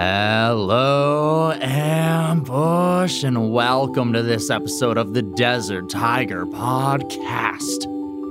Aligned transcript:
Hello, 0.00 1.50
Ambush, 1.60 3.24
and 3.24 3.50
welcome 3.50 4.12
to 4.12 4.22
this 4.22 4.48
episode 4.48 4.96
of 4.96 5.12
the 5.12 5.22
Desert 5.22 5.90
Tiger 5.90 6.46
Podcast. 6.46 7.82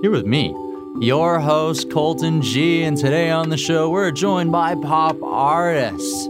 Here 0.02 0.10
with 0.10 0.26
me, 0.26 0.56
your 1.02 1.42
host, 1.42 1.92
Colton 1.92 2.42
G, 2.42 2.84
and 2.84 2.96
today 2.96 3.32
on 3.32 3.50
the 3.50 3.58
show, 3.58 3.90
we're 3.90 4.12
joined 4.12 4.50
by 4.50 4.76
pop 4.76 5.22
artist 5.22 6.30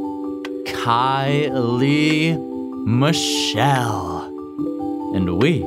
Kylie 0.65 2.35
Michelle. 2.87 4.23
And 5.13 5.37
we, 5.39 5.63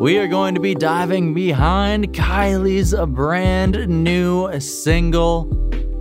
we 0.00 0.18
are 0.18 0.26
going 0.26 0.56
to 0.56 0.60
be 0.60 0.74
diving 0.74 1.32
behind 1.32 2.12
Kylie's 2.12 2.92
brand 3.14 3.88
new 3.88 4.58
single, 4.58 5.44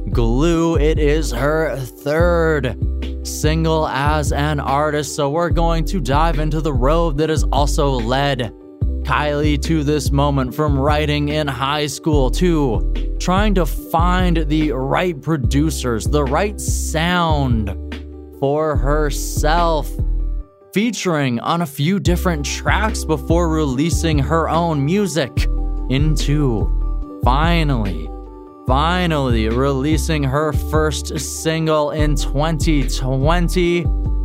Glue. 0.09 0.77
It 0.77 0.97
is 0.97 1.29
her 1.31 1.75
third 1.77 2.94
single 3.25 3.87
as 3.87 4.31
an 4.31 4.59
artist, 4.59 5.15
so 5.15 5.29
we're 5.29 5.49
going 5.49 5.85
to 5.85 5.99
dive 5.99 6.39
into 6.39 6.61
the 6.61 6.73
road 6.73 7.17
that 7.17 7.29
has 7.29 7.43
also 7.51 7.89
led 7.89 8.53
Kylie 9.03 9.61
to 9.63 9.83
this 9.83 10.11
moment 10.11 10.53
from 10.53 10.77
writing 10.77 11.29
in 11.29 11.47
high 11.47 11.87
school 11.87 12.31
to 12.31 13.15
trying 13.19 13.53
to 13.55 13.65
find 13.65 14.37
the 14.47 14.71
right 14.71 15.19
producers, 15.21 16.05
the 16.05 16.23
right 16.23 16.59
sound 16.59 17.69
for 18.39 18.75
herself, 18.75 19.89
featuring 20.73 21.39
on 21.39 21.61
a 21.61 21.65
few 21.65 21.99
different 21.99 22.45
tracks 22.45 23.03
before 23.05 23.49
releasing 23.49 24.19
her 24.19 24.49
own 24.49 24.83
music 24.83 25.47
into 25.89 27.19
finally 27.23 28.09
finally 28.65 29.47
releasing 29.49 30.23
her 30.23 30.51
first 30.53 31.17
single 31.19 31.91
in 31.91 32.15
2020. 32.15 33.81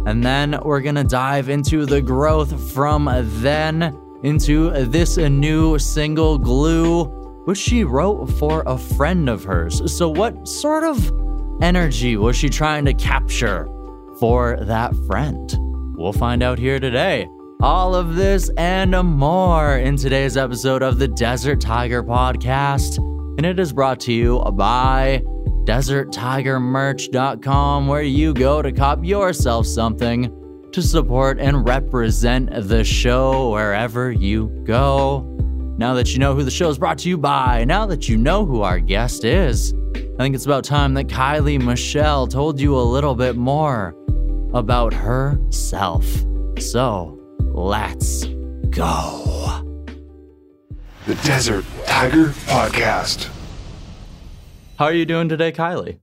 And 0.06 0.24
then 0.24 0.58
we're 0.64 0.80
gonna 0.80 1.04
dive 1.04 1.48
into 1.48 1.84
the 1.84 2.00
growth 2.00 2.72
from 2.72 3.10
then 3.42 3.98
into 4.22 4.70
this 4.86 5.16
new 5.18 5.78
single, 5.78 6.38
Glue, 6.38 7.04
which 7.44 7.58
she 7.58 7.84
wrote 7.84 8.26
for 8.38 8.62
a 8.66 8.78
friend 8.78 9.28
of 9.28 9.44
hers. 9.44 9.94
So, 9.94 10.08
what 10.08 10.48
sort 10.48 10.84
of 10.84 11.12
energy 11.62 12.16
was 12.16 12.36
she 12.36 12.48
trying 12.48 12.84
to 12.86 12.94
capture 12.94 13.68
for 14.18 14.58
that 14.62 14.94
friend? 15.06 15.54
We'll 15.96 16.12
find 16.14 16.42
out 16.42 16.58
here 16.58 16.80
today. 16.80 17.28
All 17.62 17.94
of 17.94 18.16
this 18.16 18.50
and 18.56 18.92
more 18.92 19.76
in 19.76 19.96
today's 19.96 20.38
episode 20.38 20.82
of 20.82 20.98
the 20.98 21.08
Desert 21.08 21.60
Tiger 21.60 22.02
Podcast 22.02 22.98
and 23.40 23.46
it 23.46 23.58
is 23.58 23.72
brought 23.72 23.98
to 23.98 24.12
you 24.12 24.38
by 24.52 25.22
DesertTigerMerch.com, 25.64 27.86
where 27.86 28.02
you 28.02 28.34
go 28.34 28.60
to 28.60 28.70
cop 28.70 29.02
yourself 29.02 29.64
something 29.64 30.30
to 30.72 30.82
support 30.82 31.40
and 31.40 31.66
represent 31.66 32.50
the 32.68 32.84
show 32.84 33.52
wherever 33.52 34.12
you 34.12 34.48
go. 34.66 35.22
Now 35.78 35.94
that 35.94 36.12
you 36.12 36.18
know 36.18 36.34
who 36.34 36.42
the 36.42 36.50
show 36.50 36.68
is 36.68 36.76
brought 36.76 36.98
to 36.98 37.08
you 37.08 37.16
by, 37.16 37.64
now 37.64 37.86
that 37.86 38.10
you 38.10 38.18
know 38.18 38.44
who 38.44 38.60
our 38.60 38.78
guest 38.78 39.24
is, 39.24 39.72
I 39.96 40.18
think 40.18 40.34
it's 40.34 40.44
about 40.44 40.64
time 40.64 40.92
that 40.92 41.06
Kylie 41.06 41.62
Michelle 41.62 42.26
told 42.26 42.60
you 42.60 42.78
a 42.78 42.82
little 42.82 43.14
bit 43.14 43.36
more 43.36 43.96
about 44.52 44.92
herself. 44.92 46.04
So 46.58 47.18
let's 47.54 48.26
go. 48.68 49.64
The 51.06 51.14
Desert 51.24 51.64
Tiger 51.90 52.26
Podcast. 52.46 53.28
How 54.78 54.84
are 54.86 54.92
you 54.92 55.04
doing 55.04 55.28
today, 55.28 55.50
Kylie? 55.50 55.98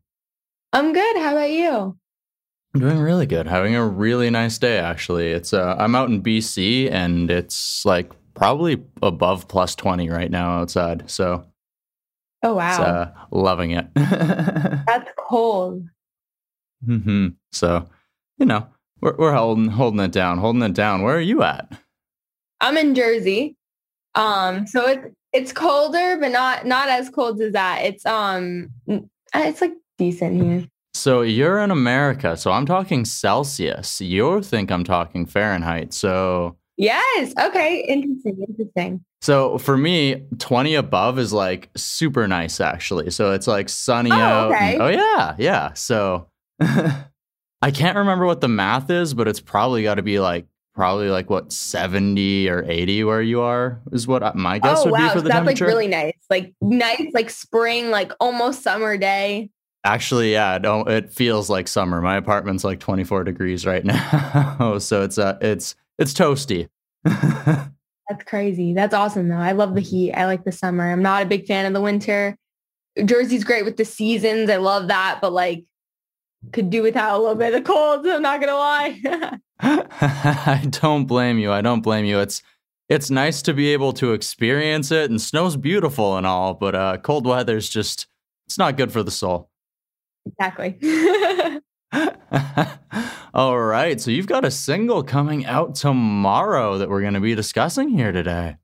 I'm 0.73 0.91
good. 0.91 1.15
How 1.17 1.31
about 1.31 1.49
you? 1.49 1.97
I'm 2.75 2.81
doing 2.81 2.99
really 2.99 3.25
good. 3.25 3.47
Having 3.47 3.75
a 3.75 3.87
really 3.87 4.29
nice 4.29 4.57
day 4.57 4.77
actually. 4.79 5.31
It's 5.31 5.53
uh 5.53 5.75
I'm 5.79 5.95
out 5.95 6.09
in 6.09 6.21
BC 6.21 6.91
and 6.91 7.31
it's 7.31 7.85
like 7.85 8.11
probably 8.35 8.83
above 9.01 9.47
plus 9.47 9.75
20 9.75 10.09
right 10.09 10.29
now 10.29 10.59
outside. 10.59 11.09
So 11.09 11.45
Oh 12.43 12.55
wow. 12.55 12.69
It's, 12.69 12.79
uh, 12.79 13.11
loving 13.31 13.71
it. 13.71 13.87
That's 13.95 15.09
cold. 15.17 15.87
hmm 16.85 17.29
So, 17.53 17.87
you 18.37 18.45
know, 18.45 18.67
we're 19.01 19.15
we're 19.17 19.33
holding 19.33 19.69
holding 19.69 20.01
it 20.01 20.11
down, 20.11 20.37
holding 20.37 20.61
it 20.63 20.73
down. 20.73 21.01
Where 21.01 21.15
are 21.15 21.21
you 21.21 21.41
at? 21.43 21.71
I'm 22.59 22.77
in 22.77 22.93
Jersey. 22.93 23.55
Um 24.13 24.67
so 24.67 24.85
it's 24.87 25.07
it's 25.33 25.51
colder, 25.51 26.17
but 26.19 26.31
not 26.31 26.65
not 26.65 26.89
as 26.89 27.09
cold 27.09 27.41
as 27.41 27.53
that. 27.53 27.81
It's 27.83 28.05
um 28.05 28.69
it's 29.33 29.61
like 29.61 29.73
decent 29.97 30.41
here. 30.41 30.67
So 30.93 31.21
you're 31.21 31.59
in 31.59 31.69
America, 31.69 32.35
so 32.37 32.51
I'm 32.51 32.65
talking 32.65 33.05
Celsius. 33.05 34.01
You 34.01 34.41
think 34.41 34.71
I'm 34.71 34.83
talking 34.83 35.25
Fahrenheit. 35.25 35.93
So 35.93 36.57
Yes. 36.79 37.33
Okay. 37.39 37.83
Interesting. 37.87 38.45
Interesting. 38.47 39.03
So 39.21 39.57
for 39.57 39.75
me, 39.77 40.27
20 40.37 40.75
above 40.75 41.17
is 41.17 41.33
like 41.33 41.69
super 41.75 42.27
nice 42.27 42.59
actually. 42.61 43.09
So 43.09 43.31
it's 43.33 43.47
like 43.47 43.67
sunny 43.69 44.11
Oh, 44.11 44.15
out. 44.15 44.51
okay. 44.51 44.73
and- 44.73 44.81
oh 44.81 44.87
yeah, 44.89 45.35
yeah. 45.39 45.73
So 45.73 46.29
I 46.61 47.71
can't 47.73 47.97
remember 47.97 48.25
what 48.25 48.41
the 48.41 48.47
math 48.47 48.89
is, 48.91 49.13
but 49.13 49.27
it's 49.27 49.39
probably 49.39 49.83
got 49.83 49.95
to 49.95 50.03
be 50.03 50.19
like 50.19 50.45
probably 50.77 51.09
like 51.09 51.27
what 51.27 51.51
70 51.51 52.47
or 52.49 52.63
80 52.63 53.03
where 53.03 53.21
you 53.21 53.41
are 53.41 53.81
is 53.91 54.07
what 54.07 54.35
my 54.35 54.59
guess 54.59 54.81
oh 54.81 54.85
would 54.85 54.91
wow. 54.91 55.07
be 55.07 55.09
for 55.09 55.21
the 55.21 55.31
So 55.31 55.33
that's 55.33 55.45
like 55.45 55.59
really 55.59 55.87
nice. 55.87 56.13
Like 56.29 56.53
nice, 56.61 57.07
like 57.15 57.31
spring, 57.31 57.89
like 57.89 58.11
almost 58.19 58.61
summer 58.61 58.95
day. 58.95 59.49
Actually, 59.83 60.33
yeah, 60.33 60.55
it, 60.55 60.61
don't, 60.61 60.87
it 60.87 61.11
feels 61.11 61.49
like 61.49 61.67
summer. 61.67 61.99
My 61.99 62.15
apartment's 62.15 62.63
like 62.63 62.79
24 62.79 63.23
degrees 63.23 63.65
right 63.65 63.83
now. 63.85 64.77
so 64.77 65.01
it's 65.01 65.17
uh 65.17 65.37
it's 65.41 65.75
it's 65.97 66.13
toasty. 66.13 66.69
That's 67.03 68.23
crazy. 68.25 68.73
That's 68.73 68.93
awesome 68.93 69.29
though. 69.29 69.35
I 69.35 69.53
love 69.53 69.73
the 69.73 69.81
heat. 69.81 70.13
I 70.13 70.27
like 70.27 70.43
the 70.45 70.51
summer. 70.51 70.91
I'm 70.91 71.01
not 71.01 71.23
a 71.23 71.25
big 71.25 71.47
fan 71.47 71.65
of 71.65 71.73
the 71.73 71.81
winter. 71.81 72.37
Jersey's 73.03 73.43
great 73.43 73.65
with 73.65 73.77
the 73.77 73.85
seasons. 73.85 74.49
I 74.51 74.57
love 74.57 74.89
that, 74.89 75.19
but 75.23 75.33
like 75.33 75.65
could 76.53 76.69
do 76.69 76.83
without 76.83 77.17
a 77.17 77.19
little 77.19 77.35
bit 77.35 77.55
of 77.55 77.63
the 77.63 77.67
cold. 77.67 78.05
I'm 78.05 78.21
not 78.21 78.39
gonna 78.39 78.53
lie. 78.53 79.39
I 79.59 80.67
don't 80.69 81.05
blame 81.05 81.39
you. 81.39 81.51
I 81.51 81.61
don't 81.61 81.81
blame 81.81 82.05
you. 82.05 82.19
It's 82.19 82.41
it's 82.89 83.09
nice 83.09 83.41
to 83.43 83.53
be 83.53 83.73
able 83.73 83.91
to 83.93 84.13
experience 84.13 84.91
it 84.91 85.09
and 85.09 85.21
snow's 85.21 85.57
beautiful 85.57 86.17
and 86.17 86.25
all, 86.25 86.53
but 86.53 86.75
uh 86.75 86.97
cold 86.97 87.25
weather's 87.25 87.69
just 87.69 88.07
it's 88.45 88.57
not 88.57 88.77
good 88.77 88.91
for 88.91 89.03
the 89.03 89.11
soul. 89.11 89.49
exactly. 90.25 90.77
all 93.33 93.59
right. 93.59 93.99
So 93.99 94.11
you've 94.11 94.27
got 94.27 94.45
a 94.45 94.51
single 94.51 95.03
coming 95.03 95.45
out 95.45 95.75
tomorrow 95.75 96.77
that 96.77 96.89
we're 96.89 97.01
going 97.01 97.13
to 97.13 97.19
be 97.19 97.35
discussing 97.35 97.89
here 97.89 98.11
today. 98.11 98.57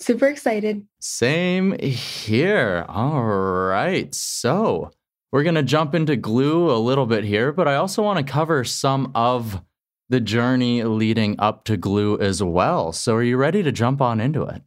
Super 0.00 0.26
excited. 0.26 0.86
Same 1.00 1.78
here. 1.78 2.84
All 2.88 3.22
right. 3.22 4.14
So 4.14 4.90
we're 5.32 5.42
going 5.42 5.54
to 5.54 5.62
jump 5.62 5.94
into 5.94 6.16
glue 6.16 6.70
a 6.70 6.76
little 6.76 7.06
bit 7.06 7.24
here, 7.24 7.52
but 7.52 7.66
I 7.66 7.76
also 7.76 8.02
want 8.02 8.18
to 8.24 8.32
cover 8.32 8.64
some 8.64 9.12
of 9.14 9.62
the 10.08 10.20
journey 10.20 10.82
leading 10.84 11.36
up 11.38 11.64
to 11.64 11.76
glue 11.76 12.18
as 12.18 12.42
well. 12.42 12.92
So 12.92 13.14
are 13.16 13.22
you 13.22 13.36
ready 13.36 13.62
to 13.62 13.72
jump 13.72 14.00
on 14.00 14.20
into 14.20 14.42
it? 14.42 14.62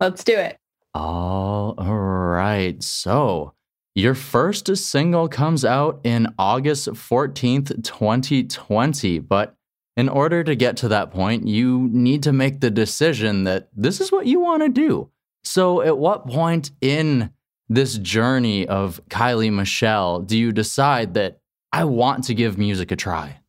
Let's 0.00 0.24
do 0.24 0.36
it. 0.36 0.58
All 0.94 1.74
right. 1.76 2.82
So 2.82 3.54
your 3.94 4.14
first 4.14 4.76
single 4.76 5.28
comes 5.28 5.64
out 5.64 6.00
in 6.04 6.34
August 6.38 6.88
14th, 6.88 7.82
2020. 7.84 9.18
But 9.20 9.56
in 9.96 10.08
order 10.08 10.42
to 10.42 10.56
get 10.56 10.76
to 10.78 10.88
that 10.88 11.10
point, 11.10 11.46
you 11.46 11.88
need 11.92 12.22
to 12.24 12.32
make 12.32 12.60
the 12.60 12.70
decision 12.70 13.44
that 13.44 13.68
this 13.74 14.00
is 14.00 14.10
what 14.10 14.26
you 14.26 14.40
want 14.40 14.62
to 14.62 14.68
do. 14.68 15.10
So, 15.44 15.82
at 15.82 15.98
what 15.98 16.26
point 16.26 16.70
in 16.80 17.30
this 17.68 17.98
journey 17.98 18.66
of 18.66 19.00
Kylie 19.08 19.52
Michelle 19.52 20.20
do 20.20 20.38
you 20.38 20.52
decide 20.52 21.14
that 21.14 21.38
I 21.72 21.84
want 21.84 22.24
to 22.24 22.34
give 22.34 22.58
music 22.58 22.90
a 22.90 22.96
try? 22.96 23.40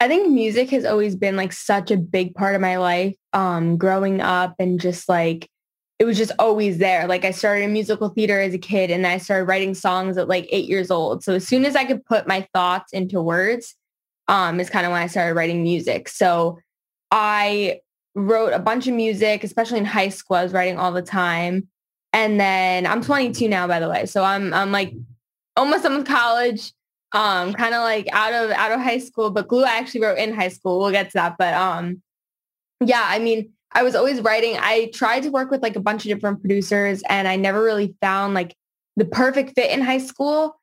I 0.00 0.08
think 0.08 0.30
music 0.30 0.70
has 0.70 0.86
always 0.86 1.14
been 1.14 1.36
like 1.36 1.52
such 1.52 1.90
a 1.90 1.96
big 1.98 2.34
part 2.34 2.54
of 2.54 2.60
my 2.60 2.78
life 2.78 3.14
um 3.34 3.76
growing 3.76 4.20
up 4.20 4.54
and 4.58 4.80
just 4.80 5.08
like 5.08 5.48
it 5.98 6.04
was 6.06 6.16
just 6.16 6.32
always 6.38 6.78
there. 6.78 7.06
Like 7.06 7.26
I 7.26 7.30
started 7.30 7.64
in 7.64 7.74
musical 7.74 8.08
theater 8.08 8.40
as 8.40 8.54
a 8.54 8.58
kid 8.58 8.90
and 8.90 9.06
I 9.06 9.18
started 9.18 9.44
writing 9.44 9.74
songs 9.74 10.16
at 10.16 10.28
like 10.28 10.48
8 10.50 10.66
years 10.66 10.90
old. 10.90 11.22
So 11.22 11.34
as 11.34 11.46
soon 11.46 11.66
as 11.66 11.76
I 11.76 11.84
could 11.84 12.02
put 12.06 12.26
my 12.26 12.48
thoughts 12.54 12.92
into 12.94 13.20
words 13.20 13.76
um 14.26 14.58
is 14.58 14.70
kind 14.70 14.86
of 14.86 14.92
when 14.92 15.02
I 15.02 15.06
started 15.06 15.34
writing 15.34 15.62
music. 15.62 16.08
So 16.08 16.58
I 17.10 17.80
wrote 18.14 18.54
a 18.54 18.58
bunch 18.58 18.86
of 18.86 18.94
music, 18.94 19.44
especially 19.44 19.78
in 19.78 19.84
high 19.84 20.08
school. 20.08 20.38
I 20.38 20.42
was 20.42 20.52
writing 20.52 20.78
all 20.78 20.92
the 20.92 21.02
time. 21.02 21.68
And 22.12 22.40
then 22.40 22.86
I'm 22.86 23.02
22 23.02 23.48
now, 23.48 23.68
by 23.68 23.78
the 23.78 23.88
way. 23.88 24.06
So 24.06 24.24
I'm 24.24 24.54
I'm 24.54 24.72
like 24.72 24.94
almost 25.56 25.82
done 25.82 25.98
with 25.98 26.06
college 26.06 26.72
um 27.12 27.52
kind 27.54 27.74
of 27.74 27.82
like 27.82 28.06
out 28.12 28.32
of 28.32 28.50
out 28.52 28.72
of 28.72 28.80
high 28.80 28.98
school 28.98 29.30
but 29.30 29.48
glue 29.48 29.64
i 29.64 29.78
actually 29.78 30.00
wrote 30.00 30.18
in 30.18 30.32
high 30.32 30.48
school 30.48 30.78
we'll 30.78 30.90
get 30.90 31.06
to 31.06 31.14
that 31.14 31.36
but 31.38 31.54
um 31.54 32.00
yeah 32.84 33.04
i 33.06 33.18
mean 33.18 33.50
i 33.72 33.82
was 33.82 33.94
always 33.94 34.20
writing 34.20 34.56
i 34.60 34.90
tried 34.94 35.22
to 35.22 35.30
work 35.30 35.50
with 35.50 35.62
like 35.62 35.76
a 35.76 35.80
bunch 35.80 36.04
of 36.04 36.08
different 36.08 36.40
producers 36.40 37.02
and 37.08 37.26
i 37.26 37.36
never 37.36 37.62
really 37.62 37.94
found 38.00 38.34
like 38.34 38.54
the 38.96 39.04
perfect 39.04 39.54
fit 39.54 39.70
in 39.70 39.80
high 39.80 39.98
school 39.98 40.56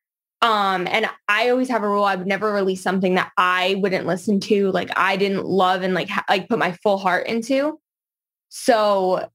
Um, 0.44 0.86
and 0.88 1.10
I 1.28 1.50
always 1.50 1.68
have 1.70 1.82
a 1.82 1.90
rule. 1.90 2.04
I 2.04 2.16
would 2.16 2.28
never 2.28 2.54
release 2.54 2.84
something 2.84 3.16
that 3.16 3.32
I 3.38 3.76
wouldn't 3.82 4.06
listen 4.06 4.40
to, 4.42 4.70
like 4.72 4.92
I 4.96 5.18
didn't 5.18 5.48
love 5.48 5.82
and 5.82 5.96
like, 5.96 6.10
ha- 6.10 6.26
like 6.30 6.48
put 6.48 6.60
my 6.60 6.74
full 6.84 7.00
heart 7.00 7.26
into. 7.26 7.80
So 8.50 9.30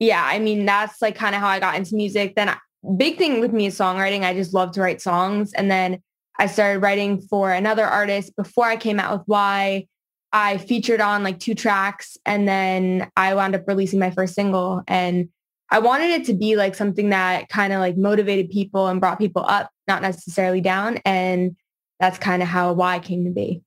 yeah, 0.00 0.24
I 0.26 0.40
mean, 0.40 0.66
that's 0.66 1.00
like 1.00 1.14
kind 1.14 1.36
of 1.36 1.40
how 1.40 1.46
I 1.46 1.60
got 1.60 1.76
into 1.76 1.94
music. 1.94 2.34
Then 2.34 2.50
big 2.96 3.18
thing 3.18 3.40
with 3.40 3.52
me 3.52 3.66
is 3.66 3.78
songwriting. 3.78 4.24
I 4.24 4.34
just 4.34 4.52
love 4.52 4.72
to 4.72 4.80
write 4.80 5.00
songs. 5.00 5.52
And 5.52 5.70
then 5.70 6.02
I 6.38 6.46
started 6.46 6.80
writing 6.80 7.20
for 7.20 7.52
another 7.52 7.84
artist 7.84 8.34
before 8.36 8.66
I 8.66 8.76
came 8.76 8.98
out 8.98 9.18
with 9.18 9.26
Why. 9.26 9.86
I 10.32 10.58
featured 10.58 11.00
on 11.00 11.22
like 11.22 11.38
two 11.38 11.54
tracks 11.54 12.16
and 12.24 12.48
then 12.48 13.10
I 13.16 13.34
wound 13.34 13.54
up 13.54 13.68
releasing 13.68 13.98
my 13.98 14.10
first 14.10 14.34
single. 14.34 14.82
And 14.88 15.28
I 15.70 15.78
wanted 15.78 16.10
it 16.10 16.24
to 16.26 16.34
be 16.34 16.56
like 16.56 16.74
something 16.74 17.10
that 17.10 17.48
kind 17.48 17.72
of 17.72 17.80
like 17.80 17.96
motivated 17.96 18.50
people 18.50 18.88
and 18.88 19.00
brought 19.00 19.18
people 19.18 19.44
up, 19.46 19.70
not 19.86 20.00
necessarily 20.00 20.60
down. 20.60 20.98
And 21.04 21.56
that's 22.00 22.18
kind 22.18 22.42
of 22.42 22.48
how 22.48 22.72
why 22.72 22.98
came 22.98 23.24
to 23.24 23.30
be. 23.30 23.62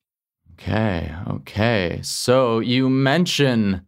Okay. 0.54 1.14
Okay. 1.30 2.00
So 2.02 2.60
you 2.60 2.90
mentioned 2.90 3.82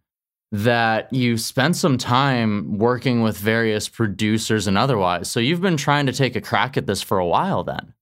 that 0.52 1.12
you 1.12 1.38
spent 1.38 1.76
some 1.76 1.98
time 1.98 2.78
working 2.78 3.22
with 3.22 3.38
various 3.38 3.90
producers 3.90 4.68
and 4.68 4.78
otherwise. 4.78 5.30
So 5.30 5.40
you've 5.40 5.62
been 5.62 5.78
trying 5.78 6.06
to 6.06 6.14
take 6.14 6.36
a 6.36 6.42
crack 6.42 6.78
at 6.78 6.88
this 6.88 7.02
for 7.02 7.18
a 7.18 7.26
while 7.26 7.64
then. 7.64 7.94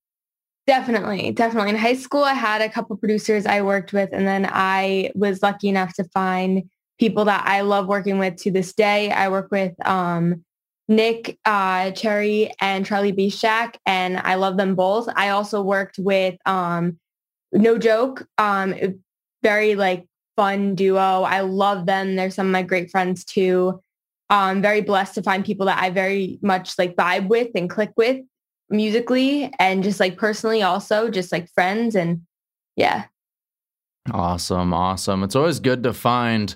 Definitely, 0.68 1.32
definitely. 1.32 1.70
In 1.70 1.76
high 1.76 1.94
school, 1.96 2.24
I 2.24 2.34
had 2.34 2.62
a 2.62 2.70
couple 2.70 2.98
producers 2.98 3.46
I 3.46 3.62
worked 3.62 3.94
with, 3.94 4.10
and 4.12 4.26
then 4.26 4.50
I 4.52 5.12
was 5.14 5.44
lucky 5.44 5.70
enough 5.70 5.94
to 5.96 6.04
find 6.06 6.64
people 6.98 7.26
that 7.26 7.44
I 7.46 7.62
love 7.62 7.88
working 7.88 8.18
with 8.18 8.38
to 8.38 8.52
this 8.52 8.74
day. 8.74 9.12
I 9.12 9.30
work 9.30 9.50
with 9.52 9.74
um, 9.88 10.44
Nick 10.88 11.38
uh, 11.46 11.92
Cherry 11.92 12.52
and 12.60 12.84
Charlie 12.84 13.14
Bishak, 13.14 13.76
and 13.86 14.18
I 14.18 14.36
love 14.36 14.58
them 14.58 14.74
both. 14.74 15.08
I 15.16 15.30
also 15.30 15.62
worked 15.62 16.00
with 16.00 16.36
um, 16.48 16.98
No 17.52 17.78
Joke, 17.78 18.28
um, 18.40 18.74
very 19.44 19.76
like 19.76 20.06
fun 20.36 20.74
duo. 20.74 21.22
I 21.24 21.42
love 21.42 21.86
them. 21.86 22.16
They're 22.16 22.32
some 22.32 22.48
of 22.48 22.52
my 22.52 22.64
great 22.64 22.90
friends 22.90 23.24
too. 23.24 23.82
I'm 24.32 24.64
very 24.64 24.82
blessed 24.82 25.14
to 25.16 25.22
find 25.22 25.46
people 25.46 25.68
that 25.68 25.82
I 25.82 25.92
very 25.92 26.40
much 26.42 26.80
like 26.80 26.96
vibe 26.96 27.28
with 27.28 27.50
and 27.54 27.70
click 27.70 27.92
with 27.96 28.22
musically 28.70 29.52
and 29.60 29.84
just 29.84 30.00
like 30.00 30.18
personally 30.18 30.62
also 30.62 31.10
just 31.10 31.32
like 31.32 31.50
friends 31.54 31.96
and 31.96 32.22
yeah. 32.76 33.06
Awesome. 34.12 34.74
Awesome. 34.74 35.24
It's 35.24 35.36
always 35.36 35.60
good 35.60 35.84
to 35.84 35.94
find 35.94 36.56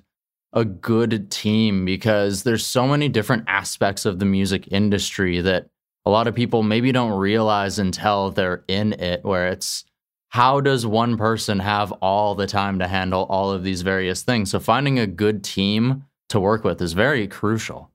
a 0.54 0.66
good 0.66 1.30
team 1.32 1.86
because 1.86 2.44
there's 2.44 2.66
so 2.66 2.88
many 2.88 3.08
different 3.08 3.44
aspects 3.48 4.06
of 4.06 4.20
the 4.20 4.26
music 4.26 4.68
industry 4.72 5.42
that 5.42 5.70
a 6.06 6.10
lot 6.10 6.28
of 6.28 6.36
people 6.36 6.64
maybe 6.64 6.92
don't 6.92 7.20
realize 7.20 7.78
until 7.78 8.32
they're 8.32 8.64
in 8.68 8.94
it 8.94 9.24
where 9.24 9.48
it's 9.48 9.86
how 10.30 10.60
does 10.60 10.86
one 10.86 11.18
person 11.18 11.60
have 11.60 11.92
all 11.94 12.36
the 12.36 12.48
time 12.48 12.80
to 12.80 12.88
handle 12.88 13.26
all 13.30 13.52
of 13.52 13.64
these 13.64 13.84
various 13.84 14.24
things 14.24 14.50
so 14.50 14.60
finding 14.60 14.98
a 14.98 15.06
good 15.06 15.44
team 15.44 16.04
to 16.30 16.40
work 16.40 16.64
with 16.64 16.82
is 16.82 16.94
very 16.94 17.28
crucial 17.28 17.92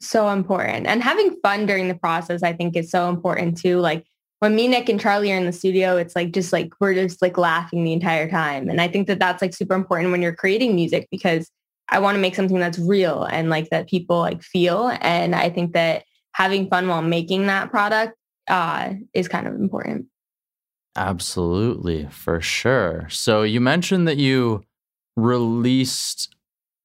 so 0.00 0.28
important 0.28 0.86
and 0.86 1.02
having 1.02 1.36
fun 1.42 1.66
during 1.66 1.88
the 1.88 1.94
process 1.94 2.42
i 2.42 2.52
think 2.52 2.76
is 2.76 2.90
so 2.90 3.08
important 3.08 3.56
too 3.58 3.78
like 3.80 4.04
when 4.38 4.54
me 4.54 4.68
nick 4.68 4.88
and 4.88 5.00
charlie 5.00 5.32
are 5.32 5.36
in 5.36 5.46
the 5.46 5.52
studio 5.52 5.96
it's 5.96 6.14
like 6.14 6.32
just 6.32 6.52
like 6.52 6.72
we're 6.80 6.94
just 6.94 7.20
like 7.20 7.36
laughing 7.36 7.82
the 7.82 7.92
entire 7.92 8.30
time 8.30 8.68
and 8.68 8.80
i 8.80 8.86
think 8.86 9.06
that 9.08 9.18
that's 9.18 9.42
like 9.42 9.54
super 9.54 9.74
important 9.74 10.12
when 10.12 10.22
you're 10.22 10.34
creating 10.34 10.74
music 10.74 11.08
because 11.10 11.50
I 11.88 12.00
want 12.00 12.16
to 12.16 12.20
make 12.20 12.34
something 12.34 12.58
that's 12.58 12.78
real 12.78 13.24
and 13.24 13.48
like 13.48 13.70
that 13.70 13.88
people 13.88 14.18
like 14.18 14.42
feel. 14.42 14.92
And 15.00 15.34
I 15.34 15.48
think 15.50 15.72
that 15.72 16.04
having 16.32 16.68
fun 16.68 16.88
while 16.88 17.02
making 17.02 17.46
that 17.46 17.70
product 17.70 18.14
uh, 18.48 18.94
is 19.14 19.28
kind 19.28 19.46
of 19.46 19.54
important. 19.54 20.06
Absolutely, 20.96 22.06
for 22.10 22.40
sure. 22.40 23.06
So 23.08 23.42
you 23.42 23.60
mentioned 23.60 24.06
that 24.08 24.16
you 24.16 24.62
released 25.16 26.34